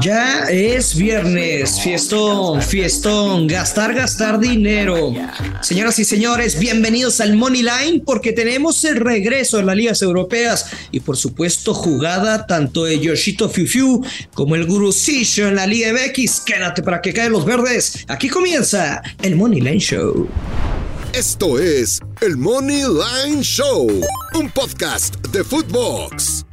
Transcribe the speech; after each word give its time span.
Ya 0.00 0.48
es 0.48 0.94
viernes, 0.96 1.80
fiestón, 1.80 2.62
fiestón, 2.62 3.46
gastar, 3.46 3.94
gastar 3.94 4.38
dinero. 4.38 5.12
Señoras 5.62 5.98
y 5.98 6.04
señores, 6.04 6.58
bienvenidos 6.58 7.20
al 7.20 7.36
Money 7.36 7.62
Line 7.62 8.02
porque 8.04 8.32
tenemos 8.32 8.84
el 8.84 8.96
regreso 8.96 9.58
de 9.58 9.64
las 9.64 9.76
ligas 9.76 10.02
europeas 10.02 10.66
y 10.92 11.00
por 11.00 11.16
supuesto 11.16 11.74
jugada 11.74 12.46
tanto 12.46 12.84
de 12.84 12.98
Yoshito 12.98 13.48
Fiu 13.48 14.04
como 14.34 14.54
el 14.54 14.66
Gurusillo 14.66 15.48
en 15.48 15.56
la 15.56 15.66
Liga 15.66 15.92
MX. 15.92 16.40
Quédate 16.40 16.82
para 16.82 17.02
que 17.02 17.12
caen 17.12 17.32
los 17.32 17.44
verdes. 17.44 18.04
Aquí 18.08 18.28
comienza 18.28 19.02
el 19.22 19.36
Money 19.36 19.60
Line 19.60 19.80
Show. 19.80 20.28
Esto 21.12 21.58
es 21.58 22.00
el 22.20 22.36
Money 22.36 22.82
Line 22.82 23.42
Show, 23.42 23.88
un 24.34 24.50
podcast 24.50 25.16
de 25.28 25.42
Footbox. 25.42 26.45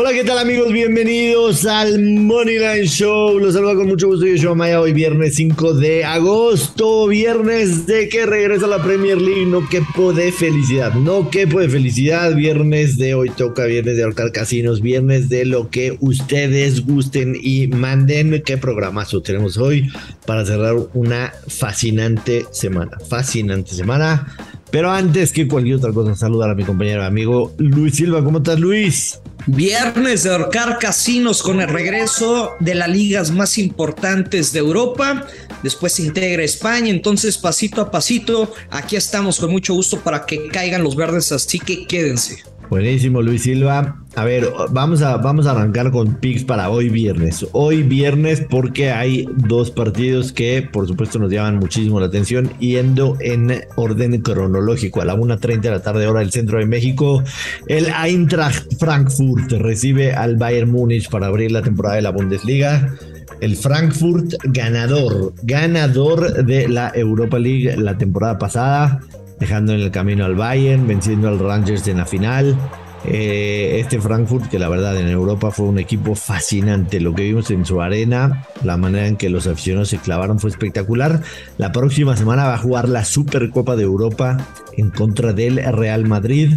Hola, 0.00 0.12
¿qué 0.12 0.22
tal 0.22 0.38
amigos? 0.38 0.72
Bienvenidos 0.72 1.66
al 1.66 1.98
Moneyline 1.98 2.86
Show. 2.86 3.36
Los 3.40 3.54
saludo 3.54 3.74
con 3.74 3.88
mucho 3.88 4.06
gusto. 4.06 4.26
Yo 4.26 4.40
soy 4.40 4.54
Maya. 4.54 4.80
Hoy 4.80 4.92
viernes 4.92 5.34
5 5.34 5.74
de 5.74 6.04
agosto. 6.04 7.08
Viernes 7.08 7.84
de 7.88 8.08
que 8.08 8.24
regresa 8.24 8.68
la 8.68 8.80
Premier 8.80 9.20
League. 9.20 9.46
No 9.46 9.68
quepo 9.68 10.12
de 10.12 10.30
felicidad. 10.30 10.94
No 10.94 11.30
quepo 11.30 11.58
de 11.58 11.68
felicidad. 11.68 12.32
Viernes 12.36 12.96
de 12.96 13.14
hoy 13.14 13.30
toca. 13.30 13.64
Viernes 13.64 13.96
de 13.96 14.04
ahorcar 14.04 14.30
casinos. 14.30 14.82
Viernes 14.82 15.28
de 15.28 15.44
lo 15.44 15.68
que 15.68 15.96
ustedes 15.98 16.86
gusten 16.86 17.36
y 17.42 17.66
manden. 17.66 18.40
¿Qué 18.46 18.56
programazo 18.56 19.20
tenemos 19.20 19.56
hoy 19.56 19.90
para 20.26 20.46
cerrar 20.46 20.76
una 20.94 21.32
fascinante 21.48 22.46
semana? 22.52 22.98
Fascinante 23.08 23.74
semana. 23.74 24.32
Pero 24.70 24.90
antes 24.90 25.32
que 25.32 25.48
cualquier 25.48 25.76
otra 25.76 25.92
cosa, 25.92 26.14
saludar 26.14 26.50
a 26.50 26.54
mi 26.54 26.64
compañero 26.64 27.04
amigo 27.04 27.54
Luis 27.58 27.96
Silva. 27.96 28.22
¿Cómo 28.22 28.38
estás, 28.38 28.60
Luis? 28.60 29.20
Viernes 29.46 30.24
de 30.24 30.30
ahorcar 30.30 30.78
casinos 30.78 31.42
con 31.42 31.60
el 31.62 31.68
regreso 31.68 32.52
de 32.60 32.74
las 32.74 32.90
ligas 32.90 33.30
más 33.30 33.56
importantes 33.56 34.52
de 34.52 34.58
Europa. 34.58 35.26
Después 35.62 35.94
se 35.94 36.02
integra 36.02 36.42
España. 36.42 36.90
Entonces, 36.90 37.38
pasito 37.38 37.80
a 37.80 37.90
pasito, 37.90 38.52
aquí 38.70 38.96
estamos 38.96 39.40
con 39.40 39.50
mucho 39.50 39.72
gusto 39.72 40.00
para 40.00 40.26
que 40.26 40.48
caigan 40.48 40.82
los 40.82 40.96
verdes. 40.96 41.32
Así 41.32 41.58
que 41.58 41.86
quédense. 41.86 42.42
Buenísimo, 42.70 43.22
Luis 43.22 43.42
Silva. 43.42 43.96
A 44.14 44.24
ver, 44.24 44.46
vamos 44.70 45.00
a, 45.00 45.16
vamos 45.16 45.46
a 45.46 45.52
arrancar 45.52 45.90
con 45.90 46.16
picks 46.16 46.44
para 46.44 46.68
hoy 46.68 46.90
viernes. 46.90 47.46
Hoy 47.52 47.82
viernes 47.82 48.44
porque 48.50 48.90
hay 48.90 49.26
dos 49.36 49.70
partidos 49.70 50.32
que 50.32 50.68
por 50.70 50.86
supuesto 50.86 51.18
nos 51.18 51.30
llaman 51.30 51.56
muchísimo 51.56 51.98
la 51.98 52.06
atención 52.06 52.50
yendo 52.58 53.16
en 53.20 53.64
orden 53.76 54.20
cronológico. 54.20 55.00
A 55.00 55.06
la 55.06 55.16
1.30 55.16 55.60
de 55.60 55.70
la 55.70 55.82
tarde 55.82 56.06
hora 56.06 56.20
del 56.20 56.30
centro 56.30 56.58
de 56.58 56.66
México, 56.66 57.22
el 57.68 57.86
Eintracht 57.86 58.74
Frankfurt 58.78 59.50
recibe 59.52 60.12
al 60.12 60.36
Bayern 60.36 60.70
Múnich 60.70 61.08
para 61.08 61.28
abrir 61.28 61.50
la 61.50 61.62
temporada 61.62 61.96
de 61.96 62.02
la 62.02 62.10
Bundesliga. 62.10 62.94
El 63.40 63.56
Frankfurt 63.56 64.34
ganador, 64.44 65.32
ganador 65.42 66.44
de 66.44 66.68
la 66.68 66.92
Europa 66.94 67.38
League 67.38 67.76
la 67.76 67.96
temporada 67.96 68.38
pasada 68.38 69.00
dejando 69.38 69.72
en 69.72 69.80
el 69.80 69.90
camino 69.90 70.24
al 70.24 70.34
Bayern, 70.34 70.86
venciendo 70.86 71.28
al 71.28 71.38
Rangers 71.38 71.86
en 71.88 71.98
la 71.98 72.06
final. 72.06 72.56
Eh, 73.04 73.78
este 73.78 74.00
Frankfurt, 74.00 74.48
que 74.48 74.58
la 74.58 74.68
verdad 74.68 74.98
en 74.98 75.08
Europa 75.08 75.50
fue 75.50 75.66
un 75.66 75.78
equipo 75.78 76.14
fascinante. 76.14 77.00
Lo 77.00 77.14
que 77.14 77.22
vimos 77.22 77.50
en 77.50 77.64
su 77.64 77.80
arena, 77.80 78.46
la 78.64 78.76
manera 78.76 79.06
en 79.06 79.16
que 79.16 79.30
los 79.30 79.46
aficionados 79.46 79.88
se 79.88 79.98
clavaron 79.98 80.38
fue 80.38 80.50
espectacular. 80.50 81.22
La 81.58 81.72
próxima 81.72 82.16
semana 82.16 82.46
va 82.46 82.54
a 82.54 82.58
jugar 82.58 82.88
la 82.88 83.04
Supercopa 83.04 83.76
de 83.76 83.84
Europa 83.84 84.38
en 84.76 84.90
contra 84.90 85.32
del 85.32 85.62
Real 85.72 86.06
Madrid. 86.06 86.54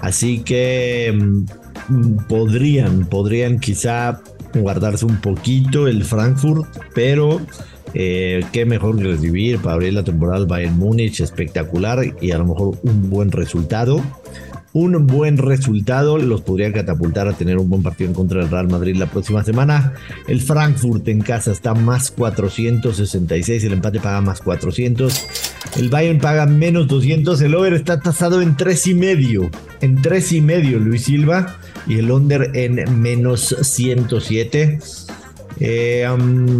Así 0.00 0.40
que 0.40 1.12
mm, 1.12 2.26
podrían, 2.28 3.06
podrían 3.06 3.58
quizá 3.58 4.20
guardarse 4.54 5.04
un 5.04 5.20
poquito 5.20 5.86
el 5.86 6.04
Frankfurt, 6.04 6.66
pero 6.94 7.40
eh, 7.94 8.44
qué 8.52 8.64
mejor 8.64 8.96
que 8.98 9.04
recibir 9.04 9.58
para 9.58 9.74
abrir 9.74 9.94
la 9.94 10.04
temporada 10.04 10.44
Bayern 10.46 10.78
Múnich, 10.78 11.20
espectacular 11.20 12.00
y 12.20 12.30
a 12.30 12.38
lo 12.38 12.46
mejor 12.46 12.78
un 12.82 13.10
buen 13.10 13.32
resultado. 13.32 14.02
Un 14.72 15.08
buen 15.08 15.36
resultado 15.36 16.16
los 16.16 16.42
podría 16.42 16.72
catapultar 16.72 17.26
a 17.26 17.32
tener 17.32 17.58
un 17.58 17.68
buen 17.68 17.82
partido 17.82 18.08
en 18.08 18.14
contra 18.14 18.40
del 18.40 18.50
Real 18.50 18.68
Madrid 18.68 18.94
la 18.94 19.06
próxima 19.06 19.42
semana. 19.42 19.94
El 20.28 20.40
Frankfurt 20.40 21.08
en 21.08 21.22
casa 21.22 21.50
está 21.50 21.74
más 21.74 22.12
466, 22.12 23.64
el 23.64 23.72
empate 23.72 23.98
paga 23.98 24.20
más 24.20 24.40
400. 24.40 25.26
El 25.76 25.88
Bayern 25.88 26.20
paga 26.20 26.46
menos 26.46 26.86
200, 26.86 27.40
el 27.40 27.54
over 27.56 27.72
está 27.74 27.98
tasado 27.98 28.42
en 28.42 28.56
3,5. 28.56 29.50
En 29.80 30.00
3,5 30.00 30.78
Luis 30.78 31.02
Silva 31.02 31.58
y 31.88 31.98
el 31.98 32.08
under 32.12 32.52
en 32.54 33.00
menos 33.00 33.56
107. 33.60 34.78
Eh, 35.60 36.02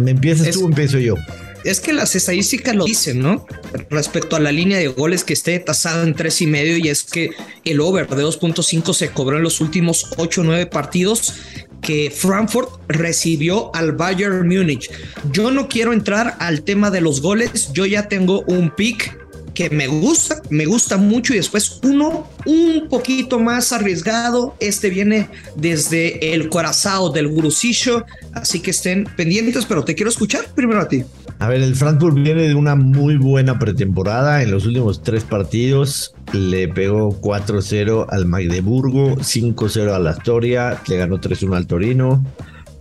¿Empiezas 0.07 0.51
tú 0.51 0.65
o 0.65 0.67
empiezo 0.67 0.99
yo? 0.99 1.15
Es 1.63 1.79
que 1.79 1.93
las 1.93 2.15
estadísticas 2.15 2.75
lo 2.75 2.85
dicen, 2.85 3.19
¿no? 3.19 3.45
Respecto 3.89 4.35
a 4.35 4.39
la 4.39 4.51
línea 4.51 4.79
de 4.79 4.87
goles 4.87 5.23
que 5.23 5.33
esté 5.33 5.59
tasada 5.59 6.03
en 6.03 6.15
tres 6.15 6.41
y 6.41 6.47
medio, 6.47 6.77
y 6.77 6.89
es 6.89 7.03
que 7.03 7.31
el 7.65 7.81
over 7.81 8.07
de 8.07 8.23
2.5 8.23 8.93
se 8.93 9.09
cobró 9.09 9.37
en 9.37 9.43
los 9.43 9.61
últimos 9.61 10.07
8 10.17 10.41
o 10.41 10.43
9 10.43 10.65
partidos 10.65 11.35
que 11.81 12.11
Frankfurt 12.11 12.69
recibió 12.87 13.73
al 13.75 13.91
Bayern 13.91 14.47
Múnich. 14.47 14.89
Yo 15.31 15.51
no 15.51 15.67
quiero 15.67 15.93
entrar 15.93 16.35
al 16.39 16.63
tema 16.63 16.91
de 16.91 17.01
los 17.01 17.21
goles, 17.21 17.71
yo 17.73 17.85
ya 17.85 18.07
tengo 18.07 18.41
un 18.47 18.73
pick 18.75 19.20
me 19.69 19.87
gusta, 19.87 20.41
me 20.49 20.65
gusta 20.65 20.97
mucho 20.97 21.33
y 21.33 21.37
después 21.37 21.79
uno 21.83 22.27
un 22.45 22.87
poquito 22.89 23.39
más 23.39 23.71
arriesgado. 23.71 24.55
Este 24.59 24.89
viene 24.89 25.29
desde 25.55 26.33
el 26.33 26.49
corazón 26.49 26.71
del 27.13 27.27
gurusillo, 27.27 28.05
así 28.33 28.59
que 28.59 28.71
estén 28.71 29.05
pendientes, 29.15 29.65
pero 29.65 29.83
te 29.83 29.95
quiero 29.95 30.09
escuchar 30.09 30.45
primero 30.55 30.81
a 30.81 30.87
ti. 30.87 31.03
A 31.39 31.47
ver, 31.47 31.61
el 31.61 31.75
Frankfurt 31.75 32.15
viene 32.15 32.47
de 32.47 32.55
una 32.55 32.75
muy 32.75 33.17
buena 33.17 33.57
pretemporada. 33.57 34.43
En 34.43 34.51
los 34.51 34.65
últimos 34.65 35.01
tres 35.01 35.23
partidos 35.23 36.13
le 36.33 36.67
pegó 36.67 37.19
4-0 37.19 38.05
al 38.09 38.25
Magdeburgo, 38.25 39.17
5-0 39.17 39.93
a 39.93 39.99
la 39.99 40.11
Astoria, 40.11 40.81
le 40.87 40.97
ganó 40.97 41.19
3-1 41.19 41.55
al 41.55 41.67
Torino. 41.67 42.23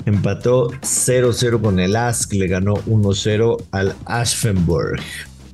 Empató 0.07 0.71
0-0 0.83 1.61
con 1.61 1.79
el 1.79 1.97
Ask, 1.97 2.33
le 2.33 2.49
ganó 2.49 2.75
1-0 2.75 3.65
al 3.71 3.95
Aschenburg. 4.07 5.01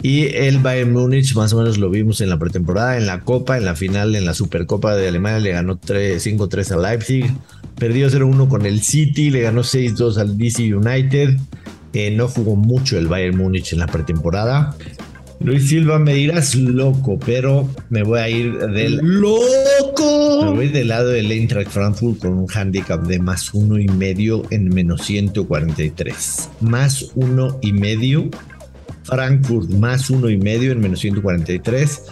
Y 0.02 0.24
el 0.34 0.58
Bayern 0.58 0.92
Múnich 0.92 1.34
más 1.34 1.52
o 1.52 1.58
menos 1.58 1.78
lo 1.78 1.90
vimos 1.90 2.20
en 2.20 2.28
la 2.28 2.38
pretemporada, 2.38 2.96
en 2.96 3.06
la 3.06 3.20
Copa, 3.20 3.56
en 3.56 3.64
la 3.64 3.74
final, 3.74 4.14
en 4.14 4.24
la 4.24 4.34
Supercopa 4.34 4.94
de 4.94 5.08
Alemania 5.08 5.40
le 5.40 5.50
ganó 5.52 5.80
5-3 5.80 6.72
a 6.72 6.76
Leipzig, 6.76 7.32
perdió 7.76 8.08
0-1 8.08 8.48
con 8.48 8.66
el 8.66 8.82
City, 8.82 9.30
le 9.30 9.40
ganó 9.40 9.62
6-2 9.62 10.18
al 10.18 10.36
DC 10.38 10.74
United, 10.74 11.36
eh, 11.92 12.10
no 12.10 12.28
jugó 12.28 12.56
mucho 12.56 12.98
el 12.98 13.08
Bayern 13.08 13.36
Múnich 13.36 13.72
en 13.72 13.80
la 13.80 13.86
pretemporada. 13.86 14.76
Luis 15.40 15.68
Silva, 15.68 15.98
me 15.98 16.14
dirás 16.14 16.54
loco, 16.54 17.18
pero 17.24 17.68
me 17.90 18.02
voy 18.02 18.20
a 18.20 18.28
ir 18.28 18.58
del. 18.58 18.96
¡Loco! 18.96 20.44
Me 20.44 20.50
voy 20.50 20.68
del 20.68 20.88
lado 20.88 21.08
del 21.10 21.30
Eintracht 21.30 21.70
Frankfurt 21.70 22.20
con 22.20 22.32
un 22.32 22.46
handicap 22.52 23.02
de 23.06 23.18
más 23.18 23.52
uno 23.52 23.78
y 23.78 23.86
medio 23.86 24.42
en 24.50 24.68
menos 24.70 25.02
143. 25.02 26.50
Más 26.60 27.12
uno 27.14 27.58
y 27.60 27.72
medio 27.72 28.30
Frankfurt 29.06 29.70
más 29.70 30.10
uno 30.10 30.28
y 30.28 30.36
medio 30.36 30.72
en 30.72 30.80
menos 30.80 31.00
143. 31.00 32.02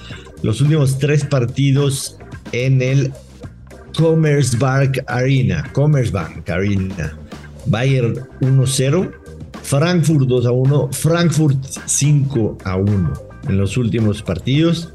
Los 0.42 0.60
últimos 0.60 0.98
tres 0.98 1.24
partidos 1.24 2.16
en 2.52 2.80
el 2.80 3.12
Commerzbank 3.96 4.98
Arena. 5.08 5.68
Commerzbank 5.72 6.48
Arena. 6.48 7.18
Bayern 7.66 8.20
1-0. 8.40 9.12
Frankfurt 9.62 10.26
2 10.26 10.46
a 10.46 10.52
1. 10.52 10.92
Frankfurt 10.92 11.64
5 11.86 12.58
a 12.64 12.76
1 12.76 13.12
en 13.48 13.58
los 13.58 13.76
últimos 13.76 14.22
partidos. 14.22 14.92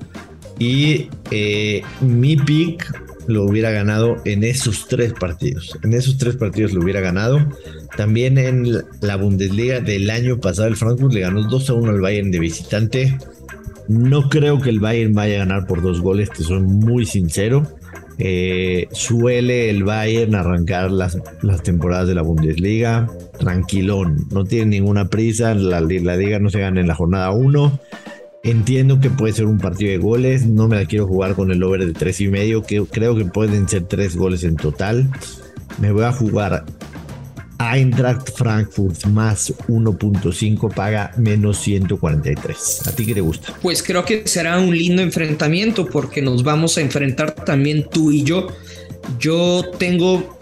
Y 0.58 1.10
eh, 1.32 1.82
mi 2.02 2.36
pick 2.36 2.92
lo 3.28 3.44
hubiera 3.44 3.72
ganado 3.72 4.18
en 4.26 4.44
esos 4.44 4.88
tres 4.88 5.14
partidos. 5.14 5.78
En 5.84 5.94
esos 5.94 6.18
tres 6.18 6.36
partidos 6.36 6.74
lo 6.74 6.82
hubiera 6.82 7.00
ganado. 7.00 7.46
También 7.98 8.38
en 8.38 8.68
la 9.02 9.16
Bundesliga 9.18 9.80
del 9.80 10.10
año 10.10 10.40
pasado, 10.40 10.68
el 10.68 10.76
Frankfurt 10.76 11.14
le 11.14 11.22
ganó 11.22 11.44
2 11.44 11.70
a 11.70 11.74
1 11.74 11.92
al 11.92 12.02
Bayern 12.02 12.32
de 12.32 12.40
visitante. 12.40 13.18
No 13.88 14.30
creo 14.30 14.62
que 14.62 14.70
el 14.70 14.80
Bayern 14.80 15.14
vaya 15.14 15.36
a 15.36 15.40
ganar 15.40 15.68
por 15.68 15.82
dos 15.82 16.00
goles, 16.02 16.30
te 16.30 16.44
soy 16.44 16.62
muy 16.62 17.06
sincero. 17.06 17.64
Eh, 18.20 18.88
suele 18.92 19.70
el 19.70 19.84
Bayern 19.84 20.36
arrancar 20.36 20.92
las, 20.92 21.18
las, 21.42 21.64
temporadas 21.64 22.08
de 22.08 22.16
la 22.16 22.22
Bundesliga 22.22 23.08
tranquilón, 23.40 24.28
no 24.30 24.44
tiene 24.44 24.66
ninguna 24.66 25.08
prisa, 25.08 25.56
la, 25.56 25.80
la 25.80 26.18
liga 26.18 26.38
no 26.40 26.50
se 26.50 26.60
gana 26.60 26.82
en 26.82 26.88
la 26.88 26.96
jornada 26.96 27.32
1. 27.32 27.80
Entiendo 28.44 29.00
que 29.00 29.10
puede 29.10 29.34
ser 29.34 29.46
un 29.46 29.58
partido 29.58 29.92
de 29.92 29.98
goles, 29.98 30.46
no 30.46 30.68
me 30.68 30.78
la 30.78 30.86
quiero 30.86 31.08
jugar 31.08 31.36
con 31.36 31.52
el 31.52 31.64
over 31.64 31.86
de 31.86 31.94
tres 31.94 32.22
y 32.22 32.28
medio, 32.28 32.64
que 32.64 32.84
creo 32.86 33.16
que 33.16 33.26
pueden 33.26 33.68
ser 33.68 33.84
tres 33.84 34.16
goles 34.16 34.44
en 34.44 34.56
total. 34.56 35.10
Me 35.80 35.92
voy 35.92 36.04
a 36.04 36.12
jugar 36.12 36.64
Eintracht 37.60 38.32
Frankfurt 38.36 39.06
más 39.08 39.54
1.5 39.68 40.74
paga 40.74 41.12
menos 41.18 41.60
143. 41.60 42.88
¿A 42.88 42.96
ti 42.96 43.06
qué 43.06 43.14
te 43.14 43.22
gusta? 43.22 43.54
Pues 43.62 43.84
creo 43.84 44.06
que 44.06 44.26
será 44.28 44.60
un 44.60 44.76
lindo 44.76 45.02
enfrentamiento 45.02 45.86
porque 45.86 46.22
nos 46.22 46.44
vamos 46.44 46.78
a 46.78 46.82
enfrentar 46.82 47.36
también 47.36 47.86
tú 47.92 48.12
y 48.12 48.24
yo. 48.24 48.48
Yo 49.20 49.64
tengo 49.78 50.40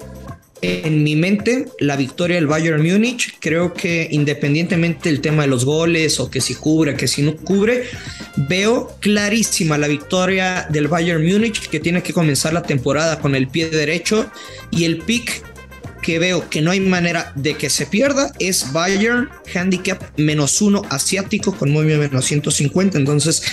en 0.61 1.03
mi 1.03 1.15
mente 1.15 1.67
la 1.79 1.95
victoria 1.95 2.35
del 2.35 2.47
Bayern 2.47 2.83
Múnich. 2.83 3.37
Creo 3.39 3.73
que 3.73 4.07
independientemente 4.11 5.09
del 5.09 5.21
tema 5.21 5.43
de 5.43 5.49
los 5.49 5.65
goles 5.65 6.19
o 6.19 6.29
que 6.29 6.41
si 6.41 6.55
cubre, 6.55 6.95
que 6.95 7.07
si 7.07 7.23
no 7.23 7.35
cubre, 7.35 7.85
veo 8.47 8.95
clarísima 8.99 9.77
la 9.77 9.87
victoria 9.87 10.67
del 10.69 10.87
Bayern 10.87 11.25
Múnich 11.25 11.67
que 11.69 11.79
tiene 11.79 12.03
que 12.03 12.13
comenzar 12.13 12.53
la 12.53 12.63
temporada 12.63 13.19
con 13.19 13.35
el 13.35 13.47
pie 13.47 13.69
derecho 13.69 14.29
y 14.71 14.85
el 14.85 14.99
pick 14.99 15.43
que 16.07 16.19
veo 16.19 16.49
que 16.49 16.61
no 16.61 16.71
hay 16.71 16.79
manera 16.79 17.33
de 17.35 17.57
que 17.57 17.69
se 17.69 17.85
pierda 17.85 18.31
es 18.39 18.71
Bayern 18.71 19.27
handicap 19.53 20.01
menos 20.15 20.61
uno 20.61 20.83
asiático 20.89 21.51
con 21.51 21.69
muy 21.69 21.83
menos 21.83 22.23
150. 22.23 22.97
Entonces, 22.97 23.43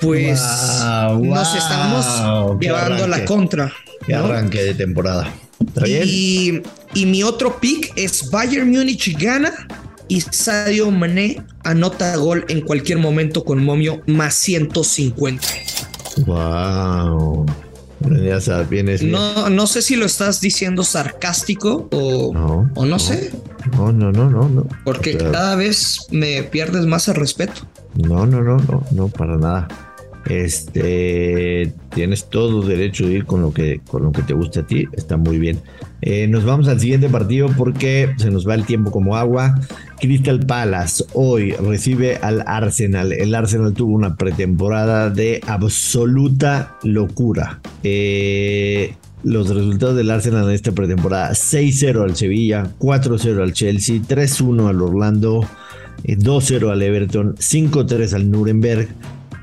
pues 0.00 0.40
nos 0.40 1.54
estamos 1.54 2.58
llevando 2.58 3.06
la 3.06 3.26
contra. 3.26 3.70
Arranque 4.10 4.62
de 4.62 4.72
temporada. 4.72 5.30
Y, 5.84 6.62
y, 6.94 7.04
mi 7.04 7.22
otro 7.22 7.60
pick 7.60 7.92
es 7.94 8.30
Bayern 8.30 8.70
Múnich 8.70 9.14
gana 9.18 9.52
y 10.08 10.22
Sadio 10.22 10.90
Mané 10.90 11.42
anota 11.62 12.16
gol 12.16 12.46
en 12.48 12.62
cualquier 12.62 12.96
momento 12.96 13.44
con 13.44 13.62
momio 13.62 14.00
más 14.06 14.32
150. 14.32 15.46
Wow. 16.24 17.44
Ya 18.00 18.40
sabes, 18.40 19.02
no, 19.02 19.50
no 19.50 19.66
sé 19.66 19.82
si 19.82 19.94
lo 19.94 20.06
estás 20.06 20.40
diciendo 20.40 20.84
sarcástico 20.84 21.88
o 21.92 22.32
no, 22.32 22.70
o 22.74 22.86
no, 22.86 22.98
sé. 22.98 23.30
No, 23.76 23.92
no, 23.92 24.10
no, 24.10 24.30
no, 24.30 24.48
no. 24.48 24.66
Porque 24.84 25.18
cada 25.18 25.54
vez 25.54 26.06
me 26.10 26.42
pierdes 26.42 26.86
más 26.86 27.08
el 27.08 27.16
respeto. 27.16 27.66
No, 27.94 28.24
no, 28.26 28.40
no, 28.42 28.56
no, 28.56 28.86
no, 28.90 29.08
para 29.08 29.36
nada. 29.36 29.68
Este, 30.30 31.72
tienes 31.92 32.30
todo 32.30 32.62
derecho 32.62 33.04
de 33.04 33.14
ir 33.14 33.24
con 33.24 33.42
lo 33.42 33.52
que, 33.52 33.80
con 33.88 34.04
lo 34.04 34.12
que 34.12 34.22
te 34.22 34.32
guste 34.32 34.60
a 34.60 34.62
ti, 34.62 34.86
está 34.92 35.16
muy 35.16 35.40
bien. 35.40 35.58
Eh, 36.02 36.28
nos 36.28 36.44
vamos 36.44 36.68
al 36.68 36.78
siguiente 36.78 37.08
partido 37.08 37.48
porque 37.58 38.14
se 38.16 38.30
nos 38.30 38.48
va 38.48 38.54
el 38.54 38.64
tiempo 38.64 38.92
como 38.92 39.16
agua. 39.16 39.60
Crystal 40.00 40.38
Palace 40.38 41.04
hoy 41.14 41.50
recibe 41.50 42.16
al 42.18 42.44
Arsenal. 42.46 43.12
El 43.12 43.34
Arsenal 43.34 43.74
tuvo 43.74 43.92
una 43.92 44.14
pretemporada 44.14 45.10
de 45.10 45.40
absoluta 45.48 46.76
locura. 46.84 47.58
Eh, 47.82 48.94
los 49.24 49.48
resultados 49.48 49.96
del 49.96 50.12
Arsenal 50.12 50.44
en 50.44 50.54
esta 50.54 50.70
pretemporada: 50.70 51.32
6-0 51.32 52.04
al 52.04 52.14
Sevilla, 52.14 52.70
4-0 52.78 53.42
al 53.42 53.52
Chelsea, 53.52 53.96
3-1 53.96 54.68
al 54.68 54.80
Orlando, 54.80 55.44
2-0 56.04 56.68
eh, 56.68 56.70
al 56.70 56.82
Everton, 56.82 57.34
5-3 57.34 58.12
al 58.14 58.30
Nuremberg. 58.30 58.88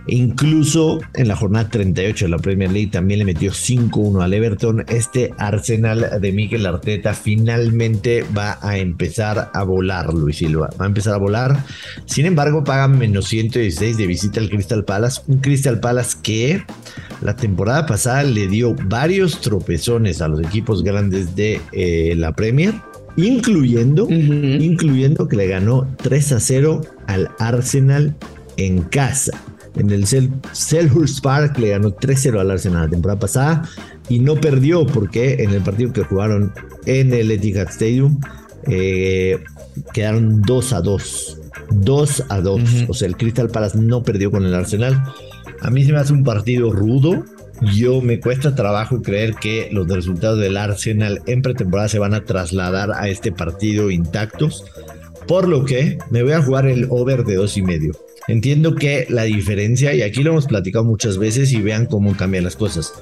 Incluso 0.08 1.00
en 1.14 1.28
la 1.28 1.36
jornada 1.36 1.70
38 1.70 2.26
de 2.26 2.30
la 2.30 2.38
Premier 2.38 2.72
League 2.72 2.92
también 2.92 3.20
le 3.20 3.26
metió 3.26 3.52
5-1 3.52 4.24
al 4.24 4.34
Everton. 4.34 4.86
Este 4.88 5.34
Arsenal 5.38 6.22
de 6.22 6.32
Miguel 6.32 6.66
Arteta 6.66 7.14
finalmente 7.14 8.24
va 8.36 8.58
a 8.62 8.78
empezar 8.78 9.52
a 9.54 9.64
volar, 9.64 10.14
Luis 10.14 10.38
Silva. 10.38 10.70
Va 10.80 10.86
a 10.86 10.88
empezar 10.88 11.14
a 11.14 11.18
volar. 11.18 11.64
Sin 12.06 12.26
embargo, 12.26 12.64
paga 12.64 12.88
menos 12.88 13.28
116 13.28 13.98
de 13.98 14.08
visita 14.08 14.40
al 14.40 14.50
Crystal 14.50 14.86
Palace. 14.86 15.22
Un 15.28 15.40
Crystal 15.40 15.80
Palace 15.80 16.18
que 16.24 16.64
la 17.22 17.36
temporada 17.36 17.86
pasada 17.86 18.24
le 18.24 18.48
dio 18.48 18.76
varios 18.86 19.42
tropezones 19.42 20.22
a 20.22 20.28
los 20.28 20.42
equipos 20.42 20.84
grandes 20.84 21.36
de 21.36 21.60
eh, 21.74 22.14
la 22.16 22.34
Premier. 22.34 22.74
Incluyendo, 23.18 24.08
incluyendo 24.10 25.28
que 25.28 25.36
le 25.36 25.48
ganó 25.48 25.88
3 26.04 26.34
a 26.34 26.40
0 26.40 26.82
al 27.08 27.30
Arsenal 27.40 28.16
en 28.58 28.84
casa. 28.84 29.32
En 29.78 29.92
el 29.92 30.06
Selhurst 30.08 31.22
Park 31.22 31.58
le 31.60 31.70
ganó 31.70 31.92
3-0 31.96 32.40
al 32.40 32.52
Arsenal 32.52 32.84
la 32.84 32.90
temporada 32.90 33.20
pasada 33.20 33.70
y 34.10 34.20
no 34.20 34.36
perdió 34.36 34.86
porque 34.86 35.44
en 35.44 35.52
el 35.52 35.62
partido 35.62 35.94
que 35.94 36.04
jugaron 36.04 36.52
en 36.86 37.14
el 37.14 37.30
Etihad 37.32 37.70
Stadium 37.70 38.20
eh, 38.68 39.40
quedaron 39.94 40.42
2 40.42 40.74
a 40.74 40.82
2. 40.82 41.38
2 41.72 42.24
a 42.30 42.42
2. 42.42 42.62
O 42.88 42.94
sea, 42.94 43.08
el 43.08 43.18
Crystal 43.18 43.50
Palace 43.50 43.78
no 43.78 44.04
perdió 44.04 44.32
con 44.32 44.46
el 44.46 44.54
Arsenal. 44.54 45.04
A 45.62 45.70
mí 45.70 45.84
se 45.84 45.92
me 45.92 46.00
hace 46.00 46.14
un 46.14 46.24
partido 46.24 46.72
rudo. 46.72 47.24
Yo 47.76 48.02
me 48.02 48.20
cuesta 48.20 48.56
trabajo 48.56 49.02
creer 49.02 49.36
que 49.36 49.70
los 49.72 49.88
resultados 49.88 50.40
del 50.40 50.58
Arsenal 50.58 51.22
en 51.26 51.42
pretemporada 51.42 51.90
se 51.90 52.00
van 52.00 52.14
a 52.14 52.24
trasladar 52.24 52.92
a 52.92 53.10
este 53.10 53.32
partido 53.32 53.90
intactos. 53.90 54.66
Por 55.28 55.48
lo 55.48 55.66
que 55.66 55.98
me 56.10 56.24
voy 56.24 56.34
a 56.34 56.42
jugar 56.42 56.68
el 56.68 56.88
over 56.90 57.26
de 57.26 57.36
dos 57.36 57.58
y 57.58 57.62
medio. 57.62 57.94
Entiendo 58.28 58.76
que 58.76 59.06
la 59.10 59.24
diferencia, 59.24 59.94
y 59.94 60.02
aquí 60.02 60.24
lo 60.24 60.32
hemos 60.32 60.48
platicado 60.48 60.84
muchas 60.84 61.18
veces 61.18 61.54
y 61.54 61.62
vean 61.62 61.86
cómo 61.86 62.16
cambian 62.18 62.44
las 62.44 62.56
cosas. 62.56 62.94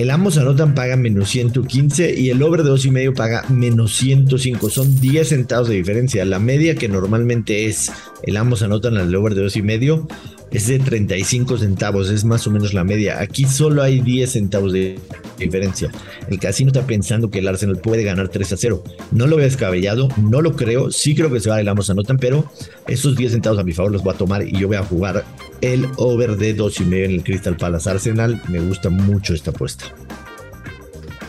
El 0.00 0.08
ambos 0.08 0.38
anotan 0.38 0.74
paga 0.74 0.96
menos 0.96 1.28
115 1.28 2.18
y 2.18 2.30
el 2.30 2.42
over 2.42 2.62
de 2.62 2.70
dos 2.70 2.86
y 2.86 2.90
medio 2.90 3.12
paga 3.12 3.44
menos 3.50 3.94
105. 3.96 4.70
Son 4.70 4.98
10 4.98 5.28
centavos 5.28 5.68
de 5.68 5.74
diferencia. 5.74 6.24
La 6.24 6.38
media 6.38 6.74
que 6.74 6.88
normalmente 6.88 7.66
es 7.66 7.92
el 8.22 8.38
ambos 8.38 8.62
anotan 8.62 8.96
al 8.96 9.14
over 9.14 9.34
de 9.34 9.42
dos 9.42 9.56
y 9.56 9.62
medio 9.62 10.08
es 10.50 10.68
de 10.68 10.78
35 10.78 11.58
centavos, 11.58 12.08
es 12.08 12.24
más 12.24 12.46
o 12.46 12.50
menos 12.50 12.72
la 12.72 12.82
media. 12.82 13.20
Aquí 13.20 13.44
solo 13.44 13.82
hay 13.82 14.00
10 14.00 14.30
centavos 14.30 14.72
de 14.72 14.98
diferencia. 15.38 15.90
El 16.30 16.38
casino 16.38 16.68
está 16.68 16.86
pensando 16.86 17.30
que 17.30 17.40
el 17.40 17.48
Arsenal 17.48 17.76
puede 17.76 18.02
ganar 18.02 18.30
3 18.30 18.54
a 18.54 18.56
0. 18.56 18.82
No 19.12 19.26
lo 19.26 19.36
veo 19.36 19.44
descabellado, 19.44 20.08
no 20.16 20.40
lo 20.40 20.56
creo. 20.56 20.90
Sí 20.90 21.14
creo 21.14 21.30
que 21.30 21.40
se 21.40 21.50
va 21.50 21.60
el 21.60 21.68
ambos 21.68 21.90
anotan, 21.90 22.16
pero 22.16 22.50
esos 22.88 23.16
10 23.16 23.32
centavos 23.32 23.58
a 23.58 23.64
mi 23.64 23.74
favor 23.74 23.92
los 23.92 24.02
voy 24.02 24.14
a 24.14 24.16
tomar 24.16 24.48
y 24.48 24.58
yo 24.58 24.66
voy 24.66 24.78
a 24.78 24.82
jugar 24.82 25.26
el 25.60 25.88
over 25.96 26.36
de 26.36 26.54
2 26.54 26.80
y 26.80 26.84
medio 26.84 27.04
en 27.04 27.10
el 27.12 27.24
Crystal 27.24 27.56
Palace 27.56 27.90
Arsenal. 27.90 28.40
Me 28.48 28.60
gusta 28.60 28.90
mucho 28.90 29.34
esta 29.34 29.50
apuesta. 29.50 29.84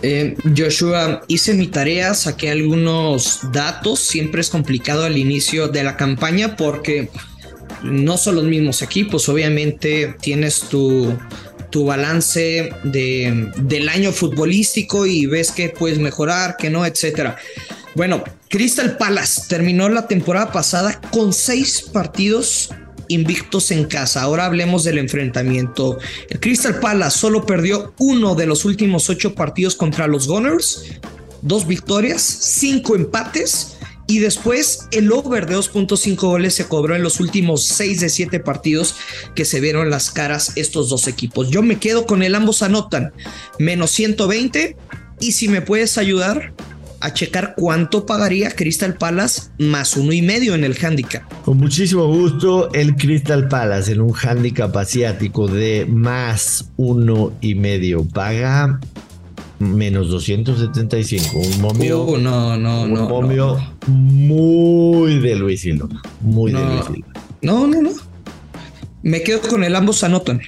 Eh, 0.04 0.36
Joshua, 0.58 1.22
hice 1.28 1.54
mi 1.54 1.68
tarea, 1.68 2.14
saqué 2.14 2.50
algunos 2.50 3.40
datos. 3.52 4.00
Siempre 4.00 4.42
es 4.42 4.50
complicado 4.50 5.04
al 5.04 5.18
inicio 5.18 5.68
de 5.68 5.84
la 5.84 5.96
campaña 5.96 6.56
porque 6.56 7.10
no 7.84 8.18
son 8.18 8.36
los 8.36 8.46
mismos 8.46 8.82
equipos. 8.82 9.30
Obviamente 9.30 10.16
tienes 10.20 10.62
tu, 10.62 11.14
tu 11.70 11.86
balance 11.86 12.72
de, 12.84 13.52
del 13.58 13.90
año 13.90 14.12
futbolístico 14.12 15.06
y 15.06 15.26
ves 15.28 15.52
que 15.52 15.70
puedes 15.70 16.00
mejorar, 16.00 16.58
que 16.58 16.70
no, 16.70 16.86
etcétera. 16.86 17.38
Bueno, 17.94 18.24
Crystal 18.50 18.98
Palace 18.98 19.44
terminó 19.48 19.90
la 19.90 20.08
temporada 20.08 20.52
pasada 20.52 21.00
con 21.12 21.34
seis 21.34 21.82
partidos 21.92 22.70
invictos 23.08 23.72
en 23.72 23.86
casa. 23.86 24.22
Ahora 24.22 24.46
hablemos 24.46 24.84
del 24.84 24.98
enfrentamiento. 24.98 25.98
El 26.30 26.40
Crystal 26.40 26.80
Palace 26.80 27.18
solo 27.18 27.46
perdió 27.46 27.94
uno 28.00 28.36
de 28.36 28.46
los 28.46 28.66
últimos 28.66 29.10
ocho 29.10 29.36
partidos 29.36 29.76
contra 29.76 30.08
los 30.08 30.28
Gunners, 30.28 30.84
dos 31.42 31.68
victorias, 31.68 32.22
cinco 32.22 32.96
empates 32.96 33.78
y 34.08 34.20
después 34.20 34.88
el 34.92 35.12
over 35.12 35.46
de 35.46 35.56
2.5 35.56 36.16
goles 36.18 36.56
se 36.56 36.66
cobró 36.66 36.96
en 36.96 37.04
los 37.04 37.22
últimos 37.22 37.64
6 37.64 38.02
de 38.02 38.10
7 38.10 38.40
partidos 38.42 38.96
que 39.36 39.46
se 39.46 39.62
vieron 39.62 39.90
las 39.90 40.12
caras 40.12 40.52
estos 40.58 40.90
dos 40.90 41.08
equipos. 41.08 41.50
Yo 41.50 41.62
me 41.62 41.80
quedo 41.80 42.06
con 42.06 42.22
el 42.22 42.36
ambos 42.36 42.62
anotan 42.62 43.14
menos 43.58 43.92
120 43.92 44.76
y 45.22 45.32
si 45.32 45.48
me 45.48 45.62
puedes 45.62 45.98
ayudar 45.98 46.54
a 47.02 47.14
checar 47.14 47.56
cuánto 47.58 48.06
pagaría 48.06 48.52
Crystal 48.52 48.96
Palace 48.96 49.50
más 49.58 49.98
uno 49.98 50.14
y 50.14 50.22
medio 50.22 50.56
en 50.56 50.64
el 50.64 50.78
handicap. 50.82 51.24
Con 51.44 51.58
muchísimo 51.58 52.08
gusto, 52.08 52.72
el 52.74 52.96
Crystal 52.96 53.48
Palace 53.48 53.92
en 53.94 54.02
un 54.02 54.14
handicap 54.16 54.76
asiático 54.78 55.48
de 55.48 55.86
más 55.90 56.72
uno 56.78 57.34
y 57.42 57.56
medio 57.56 58.06
paga 58.06 58.80
menos 59.62 60.10
275. 60.10 61.38
Un 61.38 61.62
momio. 61.62 62.04
Uh, 62.04 62.18
no, 62.18 62.58
no, 62.58 62.84
un 62.84 62.94
no. 62.94 63.10
momio 63.10 63.58
muy 63.88 65.20
de 65.20 65.36
Luis. 65.36 65.68
Muy 66.22 66.52
de 66.52 66.60
Luis. 66.60 67.04
No, 67.42 67.68
no, 67.68 67.82
no. 67.82 67.92
Me 69.04 69.22
quedo 69.24 69.42
con 69.42 69.64
el 69.64 69.76
ambos 69.76 70.04
anotan. 70.04 70.42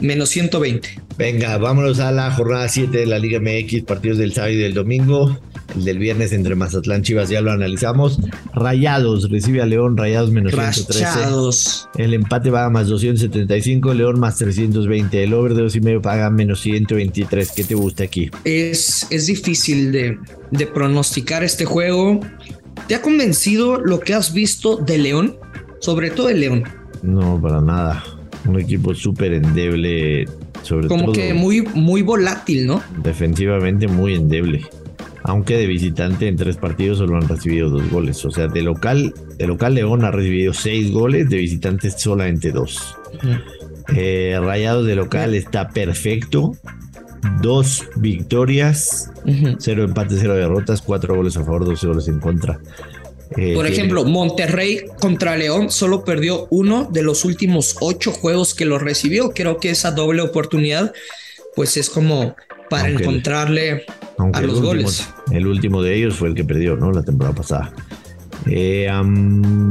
Menos 0.00 0.28
120. 0.30 1.02
Venga, 1.16 1.56
vámonos 1.56 2.00
a 2.00 2.12
la 2.12 2.30
jornada 2.30 2.68
7 2.68 2.98
de 2.98 3.06
la 3.06 3.18
Liga 3.18 3.40
MX, 3.40 3.84
partidos 3.84 4.18
del 4.18 4.34
sábado 4.34 4.52
y 4.52 4.56
del 4.56 4.74
domingo. 4.74 5.38
El 5.74 5.84
del 5.84 5.98
viernes 5.98 6.32
entre 6.32 6.54
Mazatlán 6.54 7.02
Chivas 7.02 7.28
ya 7.28 7.40
lo 7.40 7.50
analizamos. 7.50 8.18
Rayados 8.54 9.30
recibe 9.30 9.62
a 9.62 9.66
León, 9.66 9.96
Rayados 9.96 10.30
menos 10.30 10.52
113. 10.52 11.88
El 11.96 12.14
empate 12.14 12.50
paga 12.50 12.70
más 12.70 12.88
275, 12.88 13.92
León 13.94 14.20
más 14.20 14.36
320. 14.38 15.22
El 15.22 15.34
over 15.34 15.54
de 15.54 15.62
dos 15.62 15.76
y 15.76 15.80
medio 15.80 16.00
paga 16.00 16.30
menos 16.30 16.60
123. 16.60 17.52
¿Qué 17.52 17.64
te 17.64 17.74
gusta 17.74 18.04
aquí? 18.04 18.30
Es, 18.44 19.06
es 19.10 19.26
difícil 19.26 19.92
de, 19.92 20.18
de 20.50 20.66
pronosticar 20.66 21.42
este 21.42 21.64
juego. 21.64 22.20
¿Te 22.86 22.94
ha 22.94 23.02
convencido 23.02 23.80
lo 23.80 24.00
que 24.00 24.14
has 24.14 24.32
visto 24.32 24.76
de 24.76 24.98
León? 24.98 25.36
Sobre 25.80 26.10
todo 26.10 26.28
de 26.28 26.34
León. 26.34 26.64
No, 27.02 27.40
para 27.40 27.60
nada. 27.60 28.04
Un 28.46 28.60
equipo 28.60 28.94
súper 28.94 29.34
endeble. 29.34 30.26
Sobre 30.62 30.88
Como 30.88 31.12
que 31.12 31.34
muy, 31.34 31.62
muy 31.74 32.02
volátil, 32.02 32.66
¿no? 32.66 32.82
Defensivamente 33.02 33.88
muy 33.88 34.14
endeble 34.14 34.64
aunque 35.26 35.56
de 35.56 35.66
visitante 35.66 36.28
en 36.28 36.36
tres 36.36 36.56
partidos 36.56 36.98
solo 36.98 37.16
han 37.16 37.28
recibido 37.28 37.68
dos 37.68 37.90
goles. 37.90 38.24
O 38.24 38.30
sea, 38.30 38.46
de 38.46 38.62
local, 38.62 39.12
de 39.36 39.46
local 39.46 39.74
León 39.74 40.04
ha 40.04 40.10
recibido 40.10 40.52
seis 40.52 40.92
goles, 40.92 41.28
de 41.28 41.38
visitante 41.38 41.90
solamente 41.90 42.52
dos. 42.52 42.96
Eh, 43.94 44.38
Rayados 44.40 44.86
de 44.86 44.94
local 44.94 45.34
está 45.34 45.68
perfecto. 45.68 46.52
dos 47.42 47.84
victorias, 47.96 49.10
cero 49.58 49.82
empates, 49.82 50.18
cero 50.20 50.34
derrotas, 50.34 50.80
cuatro 50.80 51.16
goles 51.16 51.36
a 51.36 51.44
favor, 51.44 51.64
dos 51.64 51.84
goles 51.84 52.06
en 52.08 52.20
contra. 52.20 52.60
Eh, 53.36 53.54
Por 53.54 53.66
ejemplo, 53.66 54.04
Monterrey 54.04 54.82
contra 55.00 55.36
León 55.36 55.70
solo 55.70 56.04
perdió 56.04 56.46
uno 56.50 56.88
de 56.92 57.02
los 57.02 57.24
últimos 57.24 57.76
ocho 57.80 58.12
juegos 58.12 58.54
que 58.54 58.64
lo 58.64 58.78
recibió. 58.78 59.30
Creo 59.30 59.58
que 59.58 59.70
esa 59.70 59.90
doble 59.90 60.22
oportunidad, 60.22 60.92
pues 61.56 61.76
es 61.76 61.90
como 61.90 62.36
para 62.70 62.88
encontrarle 62.88 63.84
a 64.32 64.40
los 64.40 64.60
goles. 64.60 65.08
El 65.30 65.46
último 65.46 65.82
de 65.82 65.96
ellos 65.96 66.16
fue 66.16 66.28
el 66.28 66.34
que 66.34 66.44
perdió, 66.44 66.76
¿no? 66.76 66.92
La 66.92 67.02
temporada 67.02 67.34
pasada. 67.34 67.72
Eh, 68.46 68.88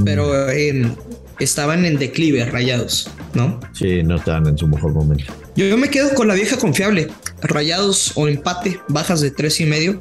Pero 0.04 0.50
em, 0.50 0.94
estaban 1.40 1.86
en 1.86 1.98
declive, 1.98 2.46
rayados, 2.46 3.10
¿no? 3.34 3.60
Sí, 3.74 4.04
no 4.04 4.18
estaban 4.18 4.48
en 4.48 4.58
su 4.58 4.68
mejor 4.68 4.94
momento. 4.94 5.34
Yo, 5.56 5.78
me 5.78 5.90
quedo 5.90 6.14
con 6.14 6.28
la 6.28 6.34
vieja 6.34 6.58
confiable. 6.58 7.08
Rayados 7.42 8.12
o 8.16 8.28
empate, 8.28 8.80
bajas 8.88 9.22
de 9.22 9.32
tres 9.32 9.60
y 9.62 9.66
medio 9.66 10.00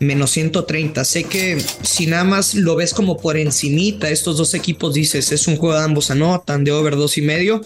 menos 0.00 0.30
130. 0.32 1.04
Sé 1.04 1.24
que 1.24 1.60
si 1.82 2.06
nada 2.06 2.24
más 2.24 2.54
lo 2.54 2.76
ves 2.76 2.94
como 2.94 3.16
por 3.16 3.36
encimita, 3.36 4.10
estos 4.10 4.36
dos 4.36 4.54
equipos 4.54 4.94
dices, 4.94 5.32
es 5.32 5.46
un 5.46 5.56
juego 5.56 5.78
de 5.78 5.84
ambos 5.84 6.10
anotan, 6.10 6.64
de 6.64 6.72
over 6.72 6.96
dos 6.96 7.16
y 7.16 7.22
medio. 7.22 7.62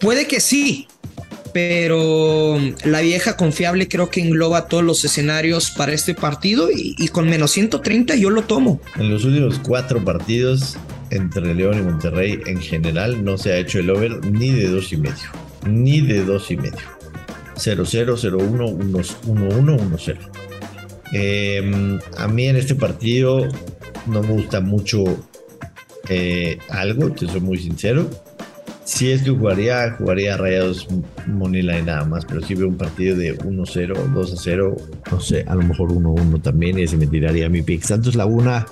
Puede 0.00 0.26
que 0.26 0.40
sí, 0.40 0.88
pero 1.54 2.58
la 2.84 3.00
vieja 3.00 3.36
confiable 3.36 3.86
creo 3.86 4.10
que 4.10 4.20
engloba 4.20 4.66
todos 4.66 4.82
los 4.82 5.04
escenarios 5.04 5.70
para 5.70 5.92
este 5.92 6.12
partido 6.12 6.68
y, 6.74 7.06
con 7.08 7.30
menos 7.30 7.52
130 7.52 8.16
yo 8.16 8.28
lo 8.30 8.42
tomo. 8.42 8.80
En 8.96 9.08
los 9.08 9.24
últimos 9.24 9.60
cuatro 9.60 10.04
partidos 10.04 10.76
entre 11.10 11.54
León 11.54 11.78
y 11.78 11.82
Monterrey 11.82 12.40
en 12.46 12.60
general 12.60 13.24
no 13.24 13.38
se 13.38 13.52
ha 13.52 13.58
hecho 13.58 13.78
el 13.78 13.88
over 13.88 14.26
ni 14.26 14.50
de 14.50 14.66
dos 14.68 14.92
y 14.92 14.96
medio, 14.96 15.30
ni 15.64 16.00
de 16.00 16.24
dos 16.24 16.50
y 16.50 16.56
medio. 16.56 16.92
0-0, 17.54 18.16
0-1, 18.16 18.76
1-1, 19.24 20.18
1-0. 21.12 22.00
a 22.18 22.26
mí 22.26 22.48
en 22.48 22.56
este 22.56 22.74
partido 22.74 23.46
no 24.06 24.22
me 24.22 24.32
gusta 24.32 24.60
mucho 24.60 25.04
eh, 26.08 26.58
algo, 26.68 27.12
te 27.12 27.28
soy 27.28 27.40
muy 27.40 27.58
sincero. 27.58 28.10
Si 28.84 29.10
es 29.10 29.22
que 29.22 29.30
jugaría, 29.30 29.92
jugaría 29.98 30.36
Rayados 30.36 30.86
Moneyline 31.26 31.86
nada 31.86 32.04
más, 32.04 32.24
pero 32.26 32.42
si 32.42 32.54
veo 32.54 32.68
un 32.68 32.76
partido 32.76 33.16
de 33.16 33.36
1-0, 33.38 34.12
2-0, 34.12 34.76
no 35.10 35.20
sé, 35.20 35.44
a 35.48 35.54
lo 35.54 35.62
mejor 35.62 35.90
1-1 35.90 36.42
también 36.42 36.78
y 36.78 36.86
se 36.86 36.98
me 36.98 37.06
tiraría 37.06 37.48
mi 37.48 37.62
pick. 37.62 37.82
Santos 37.82 38.14
Laguna 38.14 38.66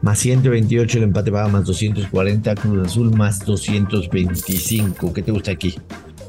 más 0.00 0.18
128, 0.20 0.98
el 0.98 1.04
empate 1.04 1.30
paga 1.30 1.48
más 1.48 1.64
240, 1.66 2.54
Cruz 2.54 2.86
Azul 2.86 3.14
más 3.14 3.44
225. 3.44 5.12
¿Qué 5.12 5.22
te 5.22 5.32
gusta 5.32 5.52
aquí? 5.52 5.74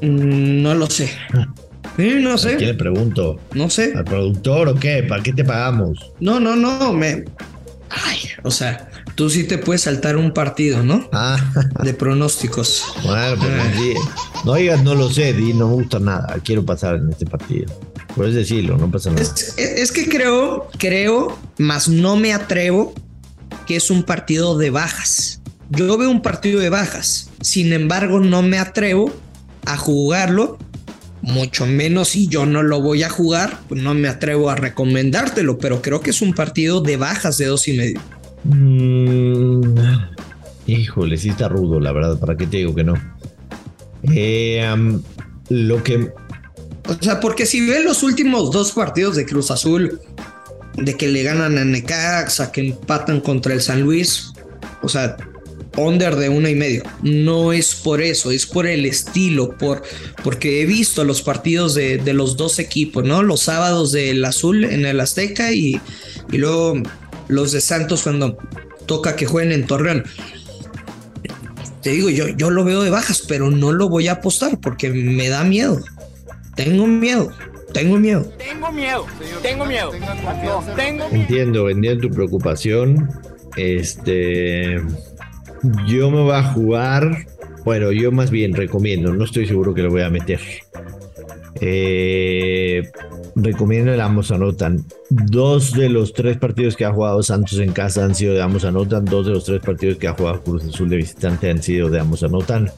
Mm, 0.02 0.62
no 0.62 0.74
lo 0.74 0.86
sé. 0.88 1.10
Sí, 1.96 2.14
no 2.20 2.38
sé. 2.38 2.54
¿A 2.54 2.56
quién 2.56 2.70
le 2.70 2.74
pregunto? 2.76 3.38
No 3.52 3.68
sé. 3.68 3.92
¿Al 3.94 4.04
productor 4.04 4.68
o 4.68 4.74
qué? 4.74 5.02
¿Para 5.02 5.22
qué 5.22 5.32
te 5.32 5.44
pagamos? 5.44 6.12
No, 6.20 6.38
no, 6.40 6.56
no. 6.56 6.92
Me. 6.92 7.24
Ay, 7.90 8.18
o 8.42 8.50
sea, 8.50 8.88
tú 9.14 9.30
sí 9.30 9.44
te 9.44 9.58
puedes 9.58 9.82
saltar 9.82 10.16
un 10.16 10.32
partido, 10.32 10.82
¿no? 10.82 11.08
Ah. 11.12 11.38
De 11.82 11.94
pronósticos. 11.94 12.84
Bueno, 13.04 13.36
pues 13.38 13.50
ah. 13.52 14.42
no 14.44 14.54
digas, 14.54 14.82
no 14.82 14.94
lo 14.94 15.10
sé, 15.10 15.32
di, 15.32 15.52
no 15.52 15.68
me 15.68 15.74
gusta 15.74 15.98
nada, 15.98 16.36
quiero 16.44 16.64
pasar 16.64 16.96
en 16.96 17.10
este 17.10 17.26
partido. 17.26 17.72
Puedes 18.14 18.34
decirlo, 18.34 18.76
no 18.76 18.90
pasa 18.90 19.10
nada. 19.10 19.22
Es, 19.22 19.92
que 19.92 20.08
creo, 20.08 20.68
creo, 20.78 21.38
más 21.58 21.88
no 21.88 22.16
me 22.16 22.32
atrevo 22.32 22.94
que 23.66 23.76
es 23.76 23.90
un 23.90 24.02
partido 24.02 24.58
de 24.58 24.70
bajas. 24.70 25.40
Yo 25.70 25.96
veo 25.96 26.10
un 26.10 26.22
partido 26.22 26.60
de 26.60 26.68
bajas, 26.68 27.30
sin 27.40 27.72
embargo 27.72 28.18
no 28.18 28.42
me 28.42 28.58
atrevo 28.58 29.12
a 29.64 29.76
jugarlo 29.76 30.58
mucho 31.22 31.66
menos 31.66 32.08
si 32.08 32.28
yo 32.28 32.46
no 32.46 32.62
lo 32.62 32.80
voy 32.80 33.02
a 33.02 33.10
jugar, 33.10 33.60
pues 33.68 33.82
no 33.82 33.94
me 33.94 34.08
atrevo 34.08 34.50
a 34.50 34.56
recomendártelo, 34.56 35.58
pero 35.58 35.82
creo 35.82 36.00
que 36.00 36.10
es 36.10 36.22
un 36.22 36.32
partido 36.32 36.80
de 36.80 36.96
bajas 36.96 37.36
de 37.38 37.46
dos 37.46 37.68
y 37.68 37.74
medio. 37.74 38.00
Mm, 38.44 39.74
híjole, 40.66 41.16
sí 41.16 41.30
está 41.30 41.48
rudo, 41.48 41.80
la 41.80 41.92
verdad. 41.92 42.18
¿Para 42.18 42.36
qué 42.36 42.46
te 42.46 42.58
digo 42.58 42.74
que 42.74 42.84
no? 42.84 42.94
Eh, 44.12 44.64
lo 45.48 45.82
que. 45.82 46.12
O 46.88 47.02
sea, 47.02 47.20
porque 47.20 47.46
si 47.46 47.66
ven 47.66 47.84
los 47.84 48.02
últimos 48.02 48.50
dos 48.50 48.72
partidos 48.72 49.16
de 49.16 49.26
Cruz 49.26 49.50
Azul, 49.50 50.00
de 50.76 50.96
que 50.96 51.08
le 51.08 51.22
ganan 51.22 51.58
a 51.58 51.64
Necaxa, 51.64 52.50
que 52.52 52.68
empatan 52.68 53.20
contra 53.20 53.52
el 53.52 53.60
San 53.60 53.82
Luis, 53.82 54.32
o 54.82 54.88
sea, 54.88 55.16
under 55.76 56.16
de 56.16 56.28
una 56.28 56.50
y 56.50 56.54
medio. 56.54 56.82
No 57.02 57.52
es 57.52 57.74
por 57.74 58.00
eso, 58.00 58.30
es 58.30 58.46
por 58.46 58.66
el 58.66 58.86
estilo, 58.86 59.56
por, 59.56 59.82
porque 60.24 60.62
he 60.62 60.66
visto 60.66 61.04
los 61.04 61.22
partidos 61.22 61.74
de, 61.74 62.00
los 62.12 62.36
dos 62.36 62.58
equipos, 62.58 63.04
¿no? 63.04 63.22
Los 63.22 63.40
sábados 63.40 63.92
del 63.92 64.24
Azul 64.24 64.64
en 64.64 64.84
el 64.84 65.00
Azteca 65.00 65.52
y, 65.52 65.80
y 66.32 66.38
luego 66.38 66.82
los 67.30 67.52
de 67.52 67.60
Santos 67.60 68.02
cuando 68.02 68.36
toca 68.86 69.16
que 69.16 69.26
jueguen 69.26 69.52
en 69.52 69.66
Torreón. 69.66 70.04
Te 71.82 71.90
digo, 71.90 72.10
yo, 72.10 72.28
yo 72.28 72.50
lo 72.50 72.64
veo 72.64 72.82
de 72.82 72.90
bajas, 72.90 73.24
pero 73.26 73.50
no 73.50 73.72
lo 73.72 73.88
voy 73.88 74.08
a 74.08 74.12
apostar 74.12 74.58
porque 74.60 74.90
me 74.90 75.28
da 75.28 75.44
miedo. 75.44 75.80
Tengo 76.54 76.86
miedo. 76.86 77.32
Tengo 77.72 77.98
miedo. 77.98 78.30
Tengo 78.38 78.70
miedo. 78.72 79.06
Tengo 79.42 79.64
miedo. 79.64 79.92
Entiendo, 81.12 81.70
entiendo 81.70 82.08
tu 82.08 82.14
preocupación. 82.14 83.08
Este. 83.56 84.82
Yo 85.86 86.10
me 86.10 86.22
voy 86.22 86.34
a 86.34 86.42
jugar. 86.42 87.26
Bueno, 87.64 87.92
yo 87.92 88.10
más 88.12 88.30
bien 88.30 88.54
recomiendo. 88.54 89.12
No 89.14 89.24
estoy 89.24 89.46
seguro 89.46 89.72
que 89.72 89.82
lo 89.82 89.90
voy 89.90 90.02
a 90.02 90.10
meter. 90.10 90.40
Eh, 91.60 92.90
recomiendo 93.34 93.92
el 93.92 94.00
ambos 94.00 94.30
anotan. 94.30 94.84
Dos 95.10 95.72
de 95.72 95.88
los 95.88 96.12
tres 96.12 96.38
partidos 96.38 96.76
que 96.76 96.84
ha 96.84 96.92
jugado 96.92 97.22
Santos 97.22 97.58
en 97.58 97.72
casa 97.72 98.04
han 98.04 98.14
sido 98.14 98.34
de 98.34 98.42
ambos 98.42 98.64
anotan. 98.64 99.04
Dos 99.04 99.26
de 99.26 99.32
los 99.32 99.44
tres 99.44 99.60
partidos 99.60 99.98
que 99.98 100.08
ha 100.08 100.14
jugado 100.14 100.42
Cruz 100.42 100.64
Azul 100.64 100.88
de 100.88 100.96
visitante 100.96 101.50
han 101.50 101.62
sido 101.62 101.90
de 101.90 102.00
ambos 102.00 102.22
anotan. 102.22 102.70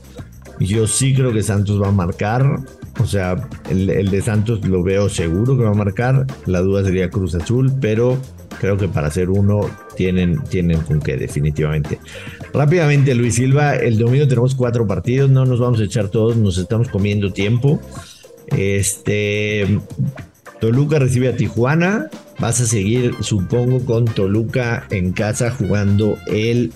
Yo 0.58 0.86
sí 0.86 1.14
creo 1.14 1.32
que 1.32 1.42
Santos 1.42 1.80
va 1.80 1.88
a 1.88 1.92
marcar. 1.92 2.60
O 3.00 3.06
sea, 3.06 3.48
el, 3.70 4.10
de 4.10 4.20
Santos 4.20 4.66
lo 4.66 4.82
veo 4.82 5.08
seguro 5.08 5.56
que 5.56 5.64
va 5.64 5.70
a 5.70 5.74
marcar. 5.74 6.26
La 6.46 6.60
duda 6.60 6.84
sería 6.84 7.10
Cruz 7.10 7.34
Azul, 7.34 7.72
pero 7.80 8.18
creo 8.60 8.76
que 8.76 8.88
para 8.88 9.08
hacer 9.08 9.30
uno 9.30 9.62
tienen, 9.96 10.42
tienen 10.44 10.80
con 10.82 11.00
qué, 11.00 11.16
definitivamente. 11.16 11.98
Rápidamente, 12.52 13.14
Luis 13.14 13.36
Silva, 13.36 13.76
el 13.76 13.98
domingo 13.98 14.28
tenemos 14.28 14.54
cuatro 14.54 14.86
partidos, 14.86 15.30
no 15.30 15.46
nos 15.46 15.58
vamos 15.58 15.80
a 15.80 15.84
echar 15.84 16.08
todos, 16.08 16.36
nos 16.36 16.58
estamos 16.58 16.88
comiendo 16.88 17.32
tiempo. 17.32 17.80
Este, 18.48 19.80
Toluca 20.60 20.98
recibe 20.98 21.28
a 21.28 21.36
Tijuana. 21.36 22.08
Vas 22.38 22.60
a 22.60 22.66
seguir, 22.66 23.14
supongo, 23.20 23.84
con 23.84 24.04
Toluca 24.04 24.86
en 24.90 25.12
casa 25.12 25.50
jugando 25.50 26.18
el, 26.26 26.72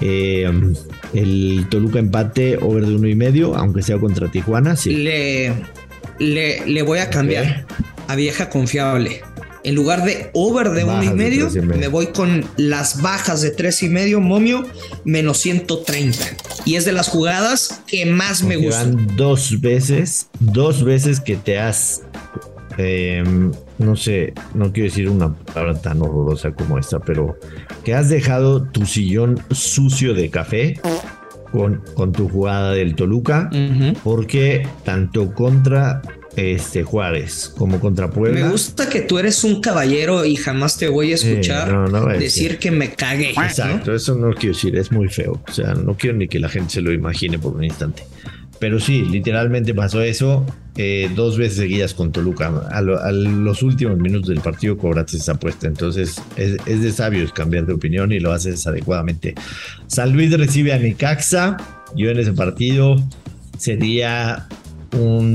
eh, 0.00 0.50
el 1.12 1.66
Toluca 1.68 1.98
empate 1.98 2.56
over 2.58 2.86
de 2.86 2.94
uno 2.94 3.08
y 3.08 3.14
medio, 3.14 3.56
aunque 3.56 3.82
sea 3.82 3.98
contra 3.98 4.30
Tijuana. 4.30 4.76
Sí. 4.76 4.94
Le, 4.96 5.52
le, 6.18 6.82
voy 6.82 6.98
a 6.98 7.10
cambiar 7.10 7.66
a 8.08 8.16
vieja 8.16 8.50
confiable. 8.50 9.22
En 9.64 9.74
lugar 9.74 10.04
de 10.04 10.28
over 10.34 10.72
de 10.72 10.84
uno 10.84 11.02
y 11.02 11.08
medio, 11.08 11.50
me 11.50 11.88
voy 11.88 12.08
con 12.08 12.44
las 12.58 13.00
bajas 13.00 13.40
de 13.40 13.50
tres 13.50 13.82
y 13.82 13.88
medio, 13.88 14.20
momio, 14.20 14.62
menos 15.04 15.38
130. 15.38 16.18
Y 16.66 16.74
es 16.74 16.84
de 16.84 16.92
las 16.92 17.08
jugadas 17.08 17.80
que 17.86 18.04
más 18.04 18.42
me 18.42 18.56
gustan. 18.56 19.16
Dos 19.16 19.62
veces, 19.62 20.28
dos 20.38 20.84
veces 20.84 21.18
que 21.18 21.36
te 21.36 21.58
has, 21.58 22.02
em, 22.76 23.52
no 23.78 23.96
sé, 23.96 24.34
no 24.52 24.70
quiero 24.70 24.90
decir 24.90 25.08
una 25.08 25.34
palabra 25.34 25.80
tan 25.80 26.02
horrorosa 26.02 26.52
como 26.52 26.78
esta, 26.78 27.00
pero 27.00 27.38
que 27.84 27.94
has 27.94 28.10
dejado 28.10 28.64
tu 28.64 28.84
sillón 28.84 29.42
sucio 29.50 30.12
de 30.12 30.28
café. 30.28 30.78
Con, 31.52 31.84
con, 31.94 32.10
tu 32.10 32.28
jugada 32.28 32.72
del 32.72 32.96
Toluca, 32.96 33.48
porque 34.02 34.66
tanto 34.82 35.32
contra 35.34 36.02
este 36.36 36.82
Juárez 36.82 37.52
como 37.56 37.80
contra 37.80 38.10
Puebla. 38.10 38.44
Me 38.44 38.50
gusta 38.50 38.88
que 38.88 39.00
tú 39.00 39.18
eres 39.18 39.44
un 39.44 39.60
caballero 39.60 40.24
y 40.24 40.36
jamás 40.36 40.76
te 40.76 40.88
voy 40.88 41.12
a 41.12 41.14
escuchar 41.14 41.90
decir 42.18 42.58
que 42.58 42.70
me 42.70 42.92
cague. 42.92 43.30
Exacto, 43.30 43.94
eso 43.94 44.14
no 44.14 44.32
quiero 44.32 44.54
decir, 44.54 44.76
es 44.76 44.90
muy 44.90 45.08
feo. 45.08 45.40
O 45.48 45.52
sea, 45.52 45.74
no 45.74 45.96
quiero 45.96 46.16
ni 46.16 46.28
que 46.28 46.38
la 46.38 46.48
gente 46.48 46.74
se 46.74 46.80
lo 46.80 46.92
imagine 46.92 47.38
por 47.38 47.54
un 47.54 47.64
instante. 47.64 48.04
Pero 48.58 48.80
sí, 48.80 49.02
literalmente 49.02 49.74
pasó 49.74 50.00
eso 50.00 50.46
eh, 50.76 51.10
dos 51.14 51.38
veces 51.38 51.58
seguidas 51.58 51.94
con 51.94 52.12
Toluca. 52.12 52.48
A, 52.70 52.80
los 52.80 53.62
últimos 53.62 53.98
minutos 53.98 54.28
del 54.28 54.40
partido 54.40 54.76
cobraste 54.76 55.18
esa 55.18 55.32
apuesta. 55.32 55.66
Entonces 55.66 56.20
es, 56.36 56.56
es, 56.66 56.82
de 56.82 56.92
sabios 56.92 57.32
cambiar 57.32 57.66
de 57.66 57.74
opinión 57.74 58.12
y 58.12 58.20
lo 58.20 58.32
haces 58.32 58.66
adecuadamente. 58.66 59.34
San 59.86 60.12
Luis 60.12 60.36
recibe 60.36 60.72
a 60.72 60.78
Necaxa. 60.78 61.56
Yo 61.94 62.10
en 62.10 62.18
ese 62.18 62.32
partido 62.32 62.96
sería 63.58 64.48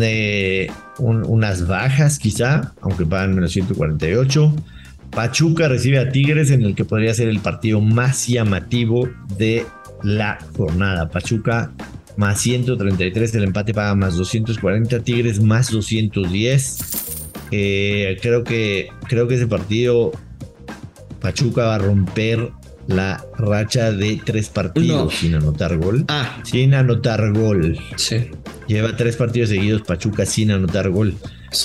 eh, 0.01 0.72
unas 1.00 1.68
bajas 1.68 2.20
quizá, 2.20 2.74
aunque 2.82 3.06
pagan 3.06 3.36
menos 3.36 3.51
148. 3.51 4.54
Pachuca 5.12 5.68
recibe 5.68 6.00
a 6.00 6.12
Tigres 6.12 6.51
en 6.51 6.62
el 6.62 6.75
que 6.75 6.86
podría 6.86 7.13
ser 7.13 7.30
el 7.30 7.39
partido 7.39 7.82
más 7.82 8.28
llamativo 8.28 9.10
de 9.38 9.66
la 10.04 10.39
jornada. 10.56 11.10
Pachuca 11.10 11.72
más 12.18 12.42
133, 12.42 13.36
el 13.36 13.44
empate 13.46 13.74
paga 13.74 13.96
más 13.96 14.16
240, 14.16 15.00
Tigres 15.00 15.42
más 15.42 15.72
210. 15.72 16.78
Eh, 17.51 18.18
creo 18.22 18.44
que 18.44 18.89
creo 19.08 19.28
que 19.28 19.36
ese 19.36 19.48
partido 19.48 20.12
Pachuca 21.20 21.63
va 21.66 21.75
a 21.75 21.80
romper 21.80 22.51
la 22.89 23.24
racha 23.38 23.91
de 23.91 24.19
tres 24.25 24.50
partidos 24.50 25.05
No. 25.05 25.10
sin 25.12 25.36
anotar 25.36 25.77
gol. 25.77 26.05
Ah, 26.10 26.41
Sin 26.43 26.74
anotar 26.74 27.31
gol. 27.34 27.77
sí. 27.96 28.27
Lleva 28.67 28.96
tres 28.96 29.15
partidos 29.15 29.50
seguidos 29.50 29.81
Pachuca 29.81 30.25
sin 30.27 30.51
anotar 30.51 30.89
gol. 30.89 31.15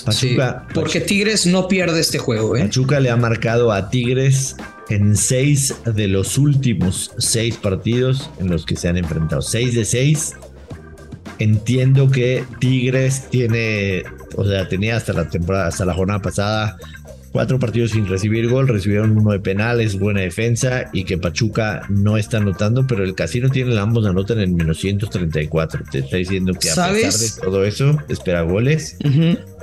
Pachuca, 0.07 0.65
sí, 0.69 0.73
porque 0.75 1.01
Tigres 1.01 1.45
no 1.47 1.69
pierde 1.69 2.01
este 2.01 2.19
juego, 2.19 2.57
¿eh? 2.57 2.61
Pachuca 2.63 3.01
le 3.01 3.11
ha 3.11 3.17
marcado 3.17 3.73
a 3.73 3.91
Tigres 3.91 4.57
en 4.89 5.15
seis 5.17 5.75
de 5.85 6.09
los 6.09 6.39
últimos 6.39 7.11
seis 7.19 7.57
partidos 7.57 8.31
en 8.39 8.49
los 8.51 8.65
que 8.65 8.77
se 8.77 8.89
han 8.89 8.97
enfrentado. 8.97 9.43
Seis 9.43 9.75
de 9.75 9.85
seis. 9.85 10.35
Entiendo 11.39 12.11
que 12.11 12.45
Tigres 12.61 13.29
tiene, 13.29 14.05
o 14.37 14.45
sea, 14.47 14.69
tenía 14.69 14.97
hasta 14.97 15.13
la 15.13 15.29
temporada, 15.29 15.67
hasta 15.67 15.85
la 15.85 15.93
jornada 15.93 16.23
pasada, 16.23 16.77
cuatro 17.35 17.59
partidos 17.59 17.91
sin 17.91 18.07
recibir 18.07 18.49
gol, 18.49 18.69
recibieron 18.69 19.19
uno 19.19 19.33
de 19.33 19.41
penales, 19.41 19.99
buena 19.99 20.21
defensa 20.21 20.89
y 20.93 21.03
que 21.03 21.19
Pachuca 21.19 21.83
no 21.89 22.17
está 22.17 22.37
anotando, 22.37 22.87
pero 22.87 23.03
el 23.03 23.17
casino 23.17 23.51
tiene 23.51 23.75
la 23.75 23.83
ambos 23.83 24.07
anotan 24.07 24.39
en 24.39 24.55
menos 24.55 24.79
134. 24.79 25.83
Te 25.91 25.99
está 25.99 26.17
diciendo 26.17 26.53
que 26.55 26.71
a 26.71 26.75
¿Sabes? 26.77 27.03
pesar 27.17 27.21
de 27.41 27.43
todo 27.45 27.65
eso, 27.65 27.99
espera 28.09 28.43
goles. 28.43 28.97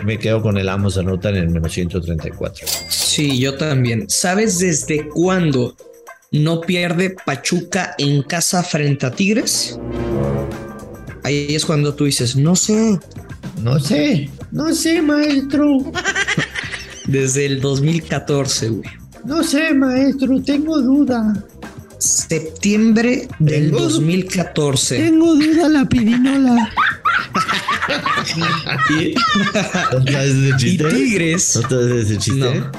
Me 0.04 0.20
quedo 0.20 0.42
con 0.42 0.58
el 0.58 0.68
ambos 0.68 0.98
anotan 0.98 1.38
en 1.38 1.54
menos 1.54 1.72
134. 1.72 2.68
Sí, 2.90 3.40
yo 3.40 3.56
también. 3.56 4.04
¿Sabes 4.10 4.60
desde 4.60 5.08
cuándo 5.08 5.74
no 6.34 6.60
pierde 6.60 7.16
Pachuca 7.26 7.96
en 7.98 8.22
casa 8.24 8.64
frente 8.64 9.06
a 9.06 9.12
Tigres? 9.12 9.80
Ahí 11.24 11.56
es 11.56 11.66
cuando 11.66 11.94
tú 11.94 12.04
dices, 12.04 12.36
no 12.36 12.54
sé, 12.58 13.00
No 13.64 13.80
sé, 13.80 14.30
no 14.52 14.74
sé, 14.74 15.02
maestro. 15.02 15.78
desde 17.12 17.46
el 17.46 17.62
2014, 17.62 18.70
güey. 18.70 18.90
No 19.26 19.44
sé, 19.44 19.74
maestro, 19.74 20.42
tengo 20.42 20.80
duda. 20.82 21.44
Septiembre 22.00 23.28
del 23.40 23.70
Tengo- 23.70 23.82
2014. 23.82 24.98
Tengo 24.98 25.36
duda 25.36 25.70
la 25.70 25.86
pirinola. 25.88 26.70
¿No 29.94 30.04
traes 30.06 30.30
ese 30.32 30.50
Y 30.50 30.58
chiste? 30.58 30.90
Tigres. 30.90 31.56
¿No 31.62 31.68
traes 31.68 31.92
ese 32.06 32.18
chiste? 32.18 32.60
No. 32.60 32.72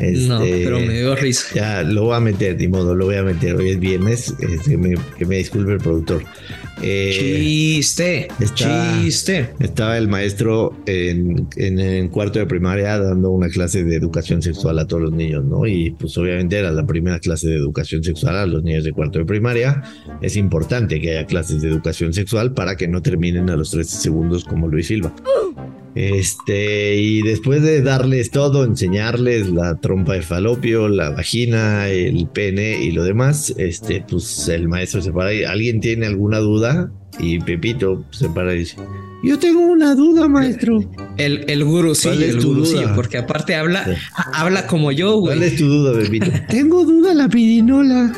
Este, 0.00 0.28
No, 0.28 0.40
pero 0.40 0.80
me 0.80 0.98
dio 0.98 1.14
risa. 1.16 1.46
Ya, 1.54 1.82
lo 1.82 2.04
voy 2.04 2.16
a 2.16 2.20
meter, 2.20 2.56
ni 2.56 2.68
modo, 2.68 2.94
lo 2.94 3.06
voy 3.06 3.16
a 3.16 3.22
meter. 3.22 3.56
Hoy 3.56 3.70
es 3.70 3.80
viernes, 3.80 4.34
este, 4.40 4.76
me- 4.76 4.96
que 5.18 5.24
me 5.26 5.36
disculpe 5.38 5.72
el 5.72 5.78
productor. 5.78 6.22
Eh, 6.80 7.12
Chiste, 7.42 8.28
chiste. 8.54 9.50
Estaba 9.58 9.98
el 9.98 10.06
maestro 10.06 10.76
en, 10.86 11.48
en, 11.56 11.80
en 11.80 12.08
cuarto 12.08 12.38
de 12.38 12.46
primaria 12.46 12.98
dando 13.00 13.30
una 13.30 13.48
clase 13.48 13.82
de 13.82 13.96
educación 13.96 14.42
sexual 14.42 14.78
a 14.78 14.86
todos 14.86 15.02
los 15.02 15.12
niños, 15.12 15.44
¿no? 15.44 15.66
Y 15.66 15.90
pues 15.90 16.16
obviamente 16.18 16.56
era 16.56 16.70
la 16.70 16.86
primera 16.86 17.18
clase 17.18 17.48
de 17.48 17.56
educación 17.56 18.04
sexual 18.04 18.36
a 18.36 18.46
los 18.46 18.62
niños 18.62 18.84
de 18.84 18.92
cuarto 18.92 19.18
de 19.18 19.24
primaria. 19.24 19.82
Es 20.22 20.36
importante 20.36 21.00
que 21.00 21.10
haya 21.16 21.26
clases 21.26 21.62
de 21.62 21.68
educación 21.68 22.12
sexual 22.12 22.52
para 22.54 22.76
que 22.76 22.86
no 22.86 23.02
terminen 23.02 23.50
a 23.50 23.56
los 23.56 23.72
13 23.72 23.96
segundos 24.00 24.44
como 24.44 24.68
Luis 24.68 24.86
Silva. 24.86 25.12
Este, 25.94 26.96
y 26.96 27.22
después 27.22 27.62
de 27.62 27.82
darles 27.82 28.30
todo, 28.30 28.64
enseñarles 28.64 29.48
la 29.50 29.74
trompa 29.80 30.14
de 30.14 30.22
falopio, 30.22 30.88
la 30.88 31.10
vagina, 31.10 31.88
el 31.88 32.26
pene 32.28 32.82
y 32.82 32.92
lo 32.92 33.02
demás, 33.04 33.52
este, 33.58 34.04
pues 34.08 34.48
el 34.48 34.68
maestro 34.68 35.02
se 35.02 35.12
para 35.12 35.32
y 35.34 35.44
alguien 35.44 35.80
tiene 35.80 36.06
alguna 36.06 36.38
duda 36.38 36.90
y 37.18 37.40
Pepito 37.40 38.04
se 38.10 38.28
para 38.28 38.54
y 38.54 38.58
dice, 38.60 38.76
yo 39.24 39.38
tengo 39.40 39.60
una 39.60 39.94
duda, 39.96 40.28
maestro. 40.28 40.84
El, 41.16 41.44
el 41.48 41.64
gurú, 41.64 41.94
sí, 41.96 42.08
¿Cuál 42.08 42.22
el 42.22 42.40
gurú, 42.44 42.64
sí, 42.64 42.76
porque 42.94 43.18
aparte 43.18 43.56
habla, 43.56 43.84
Sí. 43.84 43.92
habla 44.34 44.66
como 44.68 44.92
yo, 44.92 45.18
¿Cuál 45.20 45.38
güey. 45.38 45.50
es 45.50 45.56
tu 45.56 45.66
duda, 45.66 45.98
Pepito? 46.00 46.26
tengo 46.48 46.84
duda 46.84 47.12
la 47.14 47.28
pirinola. 47.28 48.12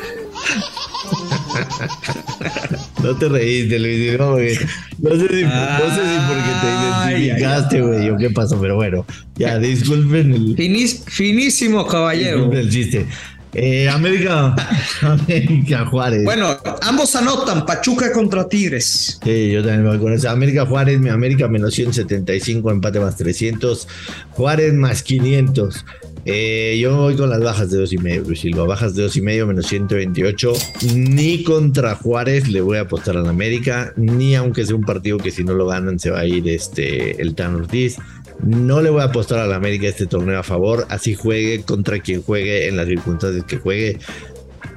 No 3.03 3.15
te 3.17 3.29
reíste, 3.29 3.79
Luis. 3.79 4.11
No, 4.17 4.37
sé 4.37 5.27
si, 5.27 5.43
no 5.43 5.89
sé 5.89 6.01
si 6.01 6.17
porque 6.27 6.51
te 6.61 7.13
identificaste, 7.15 7.81
güey, 7.81 8.09
o 8.09 8.17
qué 8.17 8.29
pasó, 8.29 8.59
pero 8.61 8.75
bueno, 8.75 9.05
ya 9.35 9.57
disculpen 9.57 10.33
el, 10.33 10.55
Finis- 10.55 11.03
finísimo, 11.07 11.85
caballero. 11.87 12.37
disculpen 12.37 12.59
el 12.59 12.69
chiste. 12.69 13.05
Eh, 13.53 13.89
América, 13.89 14.55
América 15.01 15.85
Juárez. 15.85 16.23
Bueno, 16.23 16.55
ambos 16.83 17.13
anotan 17.17 17.65
Pachuca 17.65 18.11
contra 18.13 18.47
Tigres. 18.47 19.19
Sí, 19.21 19.51
yo 19.51 19.61
también 19.61 19.83
me 19.83 19.89
voy 19.89 19.99
con 19.99 20.13
eso. 20.13 20.29
América 20.29 20.65
Juárez, 20.65 20.99
mi 21.01 21.09
América 21.09 21.49
menos 21.49 21.73
175, 21.73 22.71
empate 22.71 23.01
más 23.01 23.17
300. 23.17 23.87
Juárez 24.31 24.73
más 24.73 25.03
500. 25.03 25.83
Eh, 26.25 26.77
yo 26.79 26.95
voy 26.97 27.15
con 27.15 27.29
las 27.29 27.41
bajas 27.41 27.71
de 27.71 27.79
dos 27.79 27.91
y 27.93 27.97
medio, 27.97 28.35
Silva. 28.35 28.65
Bajas 28.65 28.93
de 28.95 29.03
dos 29.03 29.15
y 29.15 29.21
medio, 29.21 29.47
menos 29.47 29.65
128. 29.67 30.53
Ni 30.95 31.43
contra 31.43 31.95
Juárez 31.95 32.47
le 32.47 32.61
voy 32.61 32.77
a 32.77 32.81
apostar 32.81 33.17
a 33.17 33.21
la 33.21 33.29
América, 33.29 33.91
ni 33.95 34.35
aunque 34.35 34.65
sea 34.65 34.75
un 34.75 34.83
partido 34.83 35.17
que 35.17 35.31
si 35.31 35.43
no 35.43 35.53
lo 35.53 35.65
ganan 35.65 35.97
se 35.99 36.11
va 36.11 36.19
a 36.19 36.25
ir 36.25 36.47
este, 36.47 37.19
el 37.21 37.33
Tan 37.33 37.55
Ortiz. 37.55 37.97
No 38.43 38.81
le 38.81 38.89
voy 38.89 39.01
a 39.01 39.05
apostar 39.05 39.39
a 39.39 39.47
la 39.47 39.55
América 39.55 39.87
este 39.87 40.05
torneo 40.07 40.39
a 40.39 40.43
favor, 40.43 40.85
así 40.89 41.13
juegue 41.15 41.61
contra 41.63 41.99
quien 41.99 42.21
juegue 42.23 42.67
en 42.67 42.77
las 42.77 42.87
circunstancias 42.87 43.43
que 43.45 43.57
juegue. 43.57 43.97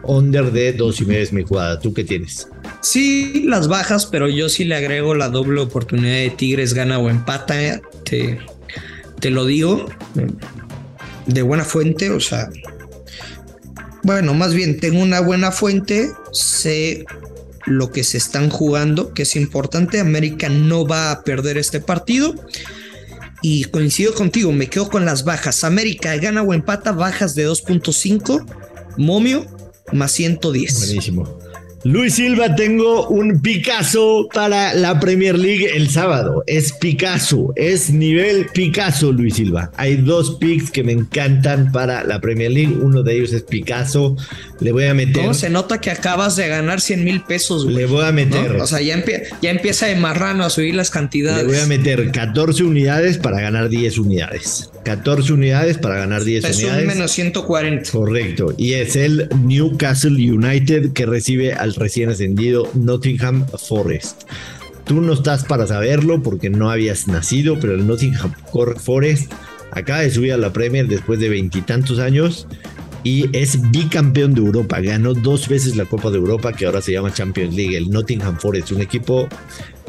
Under 0.03 0.51
de 0.53 0.73
dos 0.75 1.01
y 1.01 1.07
medio 1.07 1.23
es 1.23 1.33
mi 1.33 1.43
jugada. 1.45 1.79
¿Tú 1.81 1.95
qué 1.95 2.05
tienes? 2.05 2.49
Sí, 2.83 3.45
las 3.47 3.69
bajas, 3.69 4.05
pero 4.07 4.29
yo 4.29 4.51
sí 4.51 4.65
le 4.65 4.75
agrego 4.75 5.15
la 5.15 5.31
doble 5.31 5.61
oportunidad 5.61 6.17
de 6.17 6.31
Tigres, 6.31 6.75
gana 6.75 6.99
o 6.99 7.09
empata. 7.09 7.63
eh, 7.63 7.81
Te, 8.05 8.39
te 9.21 9.31
lo 9.31 9.47
digo 9.47 9.87
de 11.27 11.43
buena 11.43 11.65
fuente, 11.65 12.11
o 12.11 12.21
sea. 12.21 12.49
Bueno, 14.03 14.35
más 14.35 14.53
bien 14.53 14.79
tengo 14.81 15.01
una 15.01 15.21
buena 15.21 15.51
fuente, 15.51 16.11
sé 16.33 17.07
lo 17.67 17.91
que 17.91 18.05
se 18.05 18.19
están 18.19 18.51
jugando, 18.51 19.15
que 19.15 19.23
es 19.23 19.37
importante. 19.37 20.01
América 20.01 20.49
no 20.49 20.87
va 20.87 21.11
a 21.11 21.25
perder 21.25 21.57
este 21.57 21.81
partido. 21.81 22.35
Y 23.41 23.65
coincido 23.65 24.15
contigo, 24.15 24.53
me 24.53 24.69
quedo 24.69 24.89
con 24.89 25.05
las 25.05 25.25
bajas. 25.25 25.65
América 25.65 26.17
gana 26.17 26.43
o 26.43 26.55
empata, 26.55 26.93
bajas 26.93 27.35
de 27.35 27.49
2.5, 27.49 28.45
momio 28.97 29.47
más 29.93 30.13
110. 30.13 30.79
Buenísimo. 30.79 31.39
Luis 31.85 32.15
Silva, 32.15 32.55
tengo 32.55 33.09
un 33.09 33.43
Picasso 33.43 34.27
para 34.33 34.73
la 34.73 34.99
Premier 34.99 35.39
League 35.39 35.69
el 35.77 35.91
sábado. 35.91 36.43
Es 36.47 36.73
Picasso, 36.73 37.53
es 37.57 37.91
nivel 37.91 38.47
Picasso, 38.55 39.13
Luis 39.13 39.35
Silva. 39.35 39.71
Hay 39.77 39.97
dos 39.97 40.37
picks 40.37 40.71
que 40.71 40.83
me 40.83 40.93
encantan 40.93 41.71
para 41.73 42.03
la 42.03 42.23
Premier 42.23 42.51
League. 42.51 42.75
Uno 42.81 43.03
de 43.03 43.19
ellos 43.19 43.35
es 43.35 43.43
Picasso. 43.43 44.17
Le 44.61 44.71
voy 44.73 44.85
a 44.85 44.95
meter. 44.95 45.15
¿Cómo 45.23 45.35
se 45.35 45.51
nota 45.51 45.81
que 45.81 45.91
acabas 45.91 46.37
de 46.37 46.47
ganar 46.49 46.81
100 46.81 47.05
mil 47.05 47.23
pesos, 47.23 47.65
güey? 47.65 47.77
Le 47.77 47.87
voy 47.87 48.05
a 48.05 48.13
meter. 48.13 48.55
¿no? 48.55 48.65
O 48.65 48.67
sea, 48.67 48.81
ya, 48.81 48.97
empie- 48.97 49.25
ya 49.43 49.51
empieza 49.51 49.87
de 49.87 49.97
marrano 49.97 50.45
a 50.45 50.51
subir 50.51 50.75
las 50.75 50.91
cantidades. 50.91 51.43
Le 51.45 51.53
voy 51.53 51.59
a 51.59 51.67
meter 51.67 52.11
14 52.13 52.63
unidades 52.63 53.19
para 53.19 53.41
ganar 53.41 53.69
10 53.69 53.99
unidades. 53.99 54.71
14 54.85 55.33
unidades 55.33 55.77
para 55.79 55.97
ganar 55.97 56.23
10 56.25 56.45
es 56.45 56.59
un 56.59 56.65
unidades. 56.67 56.87
menos 56.87 57.11
140. 57.11 57.91
Correcto. 57.91 58.55
Y 58.57 58.75
es 58.75 58.95
el 58.97 59.29
Newcastle 59.45 60.13
United 60.33 60.93
que 60.93 61.05
recibe 61.07 61.53
al 61.53 61.75
recién 61.75 62.11
ascendido 62.11 62.71
Nottingham 62.75 63.47
Forest. 63.69 64.23
Tú 64.85 65.01
no 65.01 65.15
estás 65.15 65.45
para 65.45 65.67
saberlo 65.67 66.23
porque 66.23 66.51
no 66.51 66.71
habías 66.71 67.09
nacido, 67.09 67.59
pero 67.59 67.75
el 67.75 67.87
Nottingham 67.87 68.33
Forest 68.79 69.33
acaba 69.73 70.01
de 70.01 70.11
subir 70.11 70.33
a 70.33 70.37
la 70.37 70.53
Premier 70.53 70.87
después 70.87 71.19
de 71.19 71.29
veintitantos 71.31 71.99
años 71.99 72.47
y 73.05 73.29
es 73.37 73.71
bicampeón 73.71 74.35
de 74.35 74.41
Europa. 74.41 74.81
Ganó 74.81 75.15
dos 75.15 75.49
veces 75.49 75.77
la 75.77 75.85
Copa 75.85 76.11
de 76.11 76.17
Europa 76.17 76.53
que 76.53 76.67
ahora 76.67 76.81
se 76.81 76.93
llama 76.93 77.13
Champions 77.13 77.55
League. 77.55 77.77
El 77.77 77.91
Nottingham 77.91 78.39
Forest, 78.39 78.73
un 78.73 78.81
equipo 78.81 79.29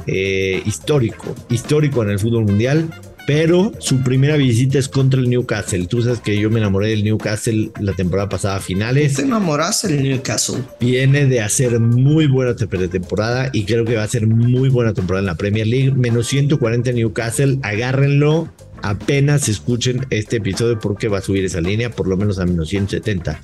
eh, 0.06 0.62
histórico, 0.65 1.34
histórico 1.49 2.04
en 2.04 2.12
el 2.12 2.19
fútbol 2.19 2.43
mundial. 2.43 2.89
Pero 3.25 3.71
su 3.80 4.04
primera 4.04 4.38
visita 4.38 4.78
es 4.78 4.88
contra 4.88 5.19
el 5.19 5.30
Newcastle. 5.30 5.88
Tú 5.88 6.04
sabes 6.04 6.19
que 6.19 6.39
yo 6.39 6.51
me 6.51 6.60
enamoré 6.60 6.89
del 6.89 7.04
Newcastle 7.04 7.71
la 7.80 7.93
temporada 7.93 8.30
pasada 8.30 8.58
a 8.58 8.60
finales. 8.60 9.15
Te 9.15 9.23
enamoraste 9.23 9.88
del 9.88 10.04
Newcastle. 10.04 10.58
Viene 10.80 11.25
de 11.25 11.41
hacer 11.41 11.80
muy 11.80 12.28
buena 12.28 12.56
temporada 12.56 13.49
y 13.51 13.65
creo 13.65 13.84
que 13.84 13.95
va 13.95 14.04
a 14.04 14.08
ser 14.08 14.28
muy 14.28 14.69
buena 14.69 14.93
temporada 14.93 15.21
en 15.21 15.25
la 15.25 15.36
Premier 15.36 15.65
League. 15.65 15.91
Menos 15.93 16.28
140 16.28 16.91
Newcastle, 16.91 17.58
agárrenlo. 17.63 18.47
Apenas 18.81 19.49
escuchen 19.49 20.05
este 20.09 20.38
episodio 20.38 20.79
porque 20.79 21.07
va 21.07 21.19
a 21.19 21.21
subir 21.21 21.43
esa 21.45 21.61
línea 21.61 21.89
por 21.89 22.07
lo 22.07 22.17
menos 22.17 22.39
a 22.39 22.45
menos 22.45 22.69
170. 22.69 23.39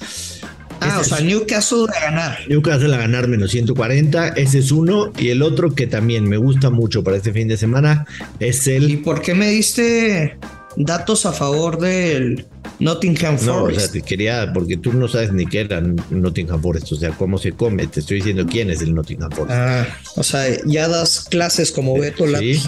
Ah, 0.84 0.96
o 0.98 1.02
Ese 1.02 1.10
sea, 1.10 1.18
es- 1.20 1.24
Newcastle 1.26 1.86
a 1.96 2.02
ganar. 2.02 2.38
Newcastle 2.50 2.94
a 2.96 2.98
ganar 2.98 3.28
menos 3.28 3.52
140, 3.52 4.30
ese 4.30 4.60
es 4.60 4.72
uno. 4.72 5.12
Y 5.18 5.30
el 5.30 5.42
otro 5.44 5.74
que 5.76 5.86
también 5.88 6.28
me 6.28 6.38
gusta 6.38 6.70
mucho 6.72 7.04
para 7.04 7.18
este 7.18 7.32
fin 7.32 7.48
de 7.48 7.58
semana 7.58 8.06
es 8.40 8.66
¿Y 8.68 8.72
el. 8.72 9.02
por 9.04 9.22
qué 9.22 9.34
me 9.36 9.48
diste 9.50 10.38
datos 10.78 11.26
a 11.28 11.34
favor 11.34 11.80
del 11.80 12.46
Nottingham 12.80 13.38
No, 13.46 13.58
o 13.58 13.60
Forest? 13.62 13.80
sea, 13.82 13.92
te 13.92 14.02
quería, 14.02 14.52
porque 14.54 14.78
tú 14.78 14.94
no 14.94 15.08
sabes 15.08 15.32
ni 15.34 15.46
qué 15.46 15.60
era 15.62 15.82
Nottingham 16.10 16.62
Forest, 16.62 16.92
o 16.94 16.96
sea, 16.96 17.12
cómo 17.12 17.38
se 17.38 17.52
come. 17.52 17.86
Te 17.88 18.00
estoy 18.00 18.18
diciendo 18.18 18.46
quién 18.50 18.72
es 18.72 18.82
el 18.82 18.96
Nottingham 18.96 19.30
Forest. 19.32 19.52
Ah, 19.56 19.86
o 20.16 20.24
sea, 20.24 20.46
ya 20.66 20.88
das 20.88 21.26
clases 21.30 21.72
como 21.72 21.96
Beto 22.00 22.26
Sí. 22.40 22.60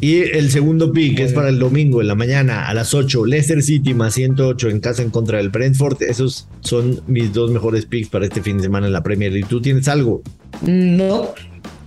Y 0.00 0.16
el 0.18 0.50
segundo 0.50 0.92
pick 0.92 1.20
es 1.20 1.32
para 1.32 1.48
el 1.48 1.58
domingo 1.58 2.00
en 2.02 2.08
la 2.08 2.14
mañana 2.14 2.68
a 2.68 2.74
las 2.74 2.92
8. 2.92 3.24
Leicester 3.24 3.62
City 3.62 3.94
más 3.94 4.14
108 4.14 4.68
en 4.68 4.80
casa 4.80 5.02
en 5.02 5.10
contra 5.10 5.38
del 5.38 5.48
Brentford. 5.48 6.02
Esos 6.02 6.48
son 6.60 7.00
mis 7.06 7.32
dos 7.32 7.50
mejores 7.50 7.86
picks 7.86 8.10
para 8.10 8.26
este 8.26 8.42
fin 8.42 8.58
de 8.58 8.64
semana 8.64 8.86
en 8.86 8.92
la 8.92 9.02
Premier 9.02 9.32
League. 9.32 9.48
¿Tú 9.48 9.62
tienes 9.62 9.88
algo? 9.88 10.22
No, 10.62 11.34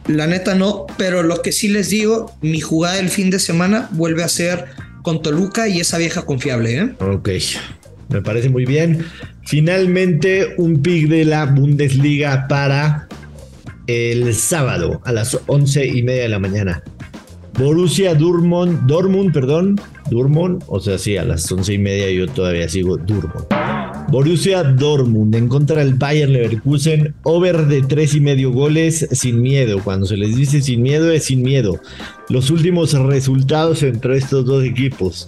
la 0.07 0.25
neta 0.25 0.55
no, 0.55 0.87
pero 0.97 1.21
lo 1.21 1.41
que 1.41 1.51
sí 1.51 1.67
les 1.67 1.89
digo, 1.89 2.35
mi 2.41 2.59
jugada 2.59 2.95
del 2.95 3.09
fin 3.09 3.29
de 3.29 3.37
semana 3.37 3.89
vuelve 3.91 4.23
a 4.23 4.27
ser 4.27 4.65
con 5.03 5.21
Toluca 5.21 5.67
y 5.67 5.79
esa 5.79 5.97
vieja 5.99 6.23
confiable. 6.23 6.77
¿eh? 6.77 6.89
Ok, 6.99 7.29
me 8.09 8.21
parece 8.21 8.49
muy 8.49 8.65
bien. 8.65 9.05
Finalmente, 9.45 10.55
un 10.57 10.81
pick 10.81 11.07
de 11.09 11.25
la 11.25 11.45
Bundesliga 11.45 12.47
para 12.47 13.07
el 13.85 14.33
sábado 14.35 15.01
a 15.05 15.11
las 15.11 15.37
once 15.47 15.85
y 15.85 16.03
media 16.03 16.23
de 16.23 16.29
la 16.29 16.39
mañana. 16.39 16.83
Borussia 17.59 18.15
Dortmund, 18.15 18.87
Dortmund, 18.87 19.33
perdón, 19.33 19.81
Dortmund, 20.09 20.63
o 20.67 20.79
sea, 20.79 20.97
sí, 20.97 21.17
a 21.17 21.25
las 21.25 21.51
once 21.51 21.73
y 21.73 21.77
media 21.77 22.09
yo 22.09 22.25
todavía 22.25 22.69
sigo 22.69 22.95
Dortmund. 22.95 23.47
Borussia 24.09 24.63
Dortmund 24.63 25.35
en 25.35 25.49
contra 25.49 25.83
del 25.83 25.95
Bayern 25.95 26.31
Leverkusen, 26.31 27.13
over 27.23 27.67
de 27.67 27.81
tres 27.81 28.15
y 28.15 28.21
medio 28.21 28.53
goles 28.53 29.09
sin 29.11 29.41
miedo. 29.41 29.83
Cuando 29.83 30.05
se 30.05 30.15
les 30.15 30.37
dice 30.37 30.61
sin 30.61 30.81
miedo 30.81 31.11
es 31.11 31.25
sin 31.25 31.41
miedo. 31.41 31.81
Los 32.29 32.49
últimos 32.49 32.93
resultados 32.93 33.83
entre 33.83 34.15
estos 34.15 34.45
dos 34.45 34.63
equipos. 34.63 35.27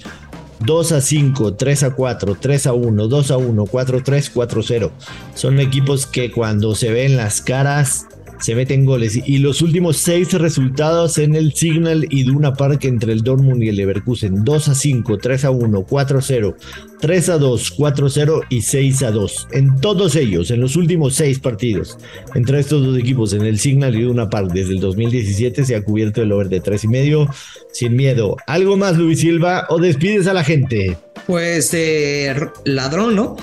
2 0.65 0.91
a 0.91 1.01
5, 1.01 1.55
3 1.55 1.83
a 1.83 1.89
4, 1.95 2.37
3 2.39 2.67
a 2.67 2.73
1, 2.73 3.07
2 3.07 3.31
a 3.31 3.37
1, 3.37 3.65
4 3.65 3.97
a 3.97 4.03
3, 4.03 4.29
4 4.29 4.59
a 4.59 4.63
0. 4.63 4.91
Son 5.33 5.59
equipos 5.59 6.05
que 6.05 6.31
cuando 6.31 6.75
se 6.75 6.91
ven 6.91 7.17
las 7.17 7.41
caras 7.41 8.05
se 8.41 8.55
meten 8.55 8.85
goles. 8.85 9.19
Y 9.25 9.37
los 9.37 9.61
últimos 9.61 9.97
seis 9.97 10.33
resultados 10.33 11.17
en 11.17 11.35
el 11.35 11.53
Signal 11.53 12.07
y 12.09 12.23
Duna 12.23 12.53
Park 12.53 12.85
entre 12.85 13.13
el 13.13 13.21
Dortmund 13.21 13.63
y 13.63 13.69
el 13.69 13.77
Leverkusen: 13.77 14.43
2 14.43 14.67
a 14.67 14.75
5, 14.75 15.17
3 15.17 15.45
a 15.45 15.51
1, 15.51 15.83
4 15.83 16.19
a 16.19 16.21
0, 16.21 16.57
3 16.99 17.29
a 17.29 17.37
2, 17.37 17.71
4 17.71 18.05
a 18.05 18.09
0 18.09 18.41
y 18.49 18.61
6 18.61 19.03
a 19.03 19.11
2. 19.11 19.47
En 19.51 19.79
todos 19.79 20.15
ellos, 20.15 20.51
en 20.51 20.61
los 20.61 20.75
últimos 20.75 21.15
seis 21.15 21.39
partidos 21.39 21.97
entre 22.35 22.59
estos 22.59 22.85
dos 22.85 22.97
equipos 22.97 23.33
en 23.33 23.43
el 23.43 23.59
Signal 23.59 23.95
y 23.95 24.01
Duna 24.01 24.29
Park 24.29 24.51
desde 24.51 24.73
el 24.73 24.79
2017, 24.79 25.63
se 25.65 25.75
ha 25.75 25.83
cubierto 25.83 26.21
el 26.21 26.31
over 26.31 26.49
de 26.49 26.59
3 26.59 26.83
y 26.83 26.87
medio 26.87 27.29
sin 27.71 27.95
miedo. 27.95 28.37
¿Algo 28.47 28.77
más, 28.77 28.97
Luis 28.97 29.19
Silva, 29.19 29.65
o 29.69 29.79
despides 29.79 30.27
a 30.27 30.33
la 30.33 30.43
gente? 30.43 30.97
Pues 31.27 31.71
de 31.71 32.49
ladrón, 32.65 33.15
¿no? 33.15 33.37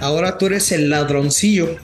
Ahora 0.00 0.38
tú 0.38 0.46
eres 0.46 0.70
el 0.72 0.90
ladroncillo 0.90 1.76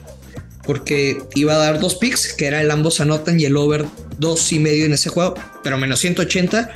porque 0.63 1.21
iba 1.35 1.53
a 1.53 1.57
dar 1.57 1.79
dos 1.79 1.95
picks, 1.95 2.33
que 2.33 2.45
era 2.45 2.61
el 2.61 2.71
ambos 2.71 2.99
anotan 3.01 3.39
y 3.39 3.45
el 3.45 3.57
over 3.57 3.85
dos 4.17 4.51
y 4.51 4.59
medio 4.59 4.85
en 4.85 4.93
ese 4.93 5.09
juego, 5.09 5.35
pero 5.63 5.77
menos 5.77 5.99
180 5.99 6.71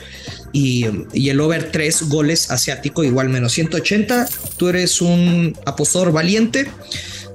y, 0.51 0.85
y 1.13 1.29
el 1.29 1.39
over 1.39 1.71
tres 1.71 2.03
goles 2.03 2.49
asiático 2.49 3.03
igual 3.03 3.29
menos 3.29 3.53
180. 3.53 4.27
Tú 4.57 4.69
eres 4.69 5.01
un 5.01 5.57
apostador 5.65 6.11
valiente. 6.11 6.67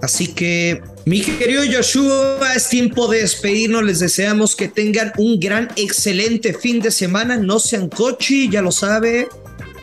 Así 0.03 0.29
que, 0.29 0.83
mi 1.05 1.21
querido 1.21 1.63
Joshua, 1.71 2.55
es 2.57 2.69
tiempo 2.71 3.09
de 3.09 3.21
despedirnos. 3.21 3.85
Les 3.85 4.01
deseamos 4.01 4.57
que 4.57 4.69
tengan 4.69 5.13
un 5.19 5.39
gran, 5.39 5.69
excelente 5.77 6.55
fin 6.55 6.81
de 6.81 6.91
semana. 6.91 7.37
No 7.37 7.59
sean 7.59 7.89
cochi, 7.89 8.49
ya 8.49 8.63
lo 8.63 8.73
sabe. 8.73 9.29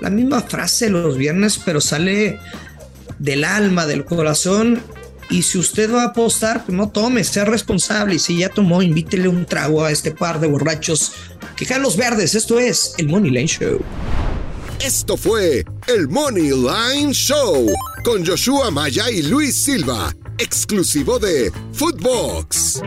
La 0.01 0.09
misma 0.09 0.41
frase 0.41 0.89
los 0.89 1.17
viernes, 1.17 1.59
pero 1.63 1.81
sale 1.81 2.39
del 3.19 3.43
alma, 3.43 3.85
del 3.85 4.05
corazón. 4.05 4.81
Y 5.29 5.43
si 5.43 5.57
usted 5.57 5.93
va 5.93 6.03
a 6.03 6.07
apostar, 6.07 6.65
pues 6.65 6.77
no 6.77 6.89
tome, 6.89 7.23
sea 7.23 7.45
responsable. 7.45 8.15
Y 8.15 8.19
si 8.19 8.37
ya 8.37 8.49
tomó, 8.49 8.81
invítele 8.81 9.27
un 9.27 9.45
trago 9.45 9.83
a 9.83 9.91
este 9.91 10.11
par 10.11 10.39
de 10.39 10.47
borrachos 10.47 11.11
que 11.55 11.79
los 11.79 11.97
verdes. 11.97 12.35
Esto 12.35 12.59
es 12.59 12.93
el 12.97 13.07
Money 13.07 13.31
Line 13.31 13.47
Show. 13.47 13.79
Esto 14.79 15.17
fue 15.17 15.65
el 15.87 16.07
Money 16.07 16.51
Line 16.51 17.11
Show 17.11 17.67
con 18.03 18.25
Joshua 18.25 18.71
Maya 18.71 19.09
y 19.09 19.23
Luis 19.23 19.55
Silva, 19.55 20.13
exclusivo 20.37 21.19
de 21.19 21.51
Footbox. 21.73 22.81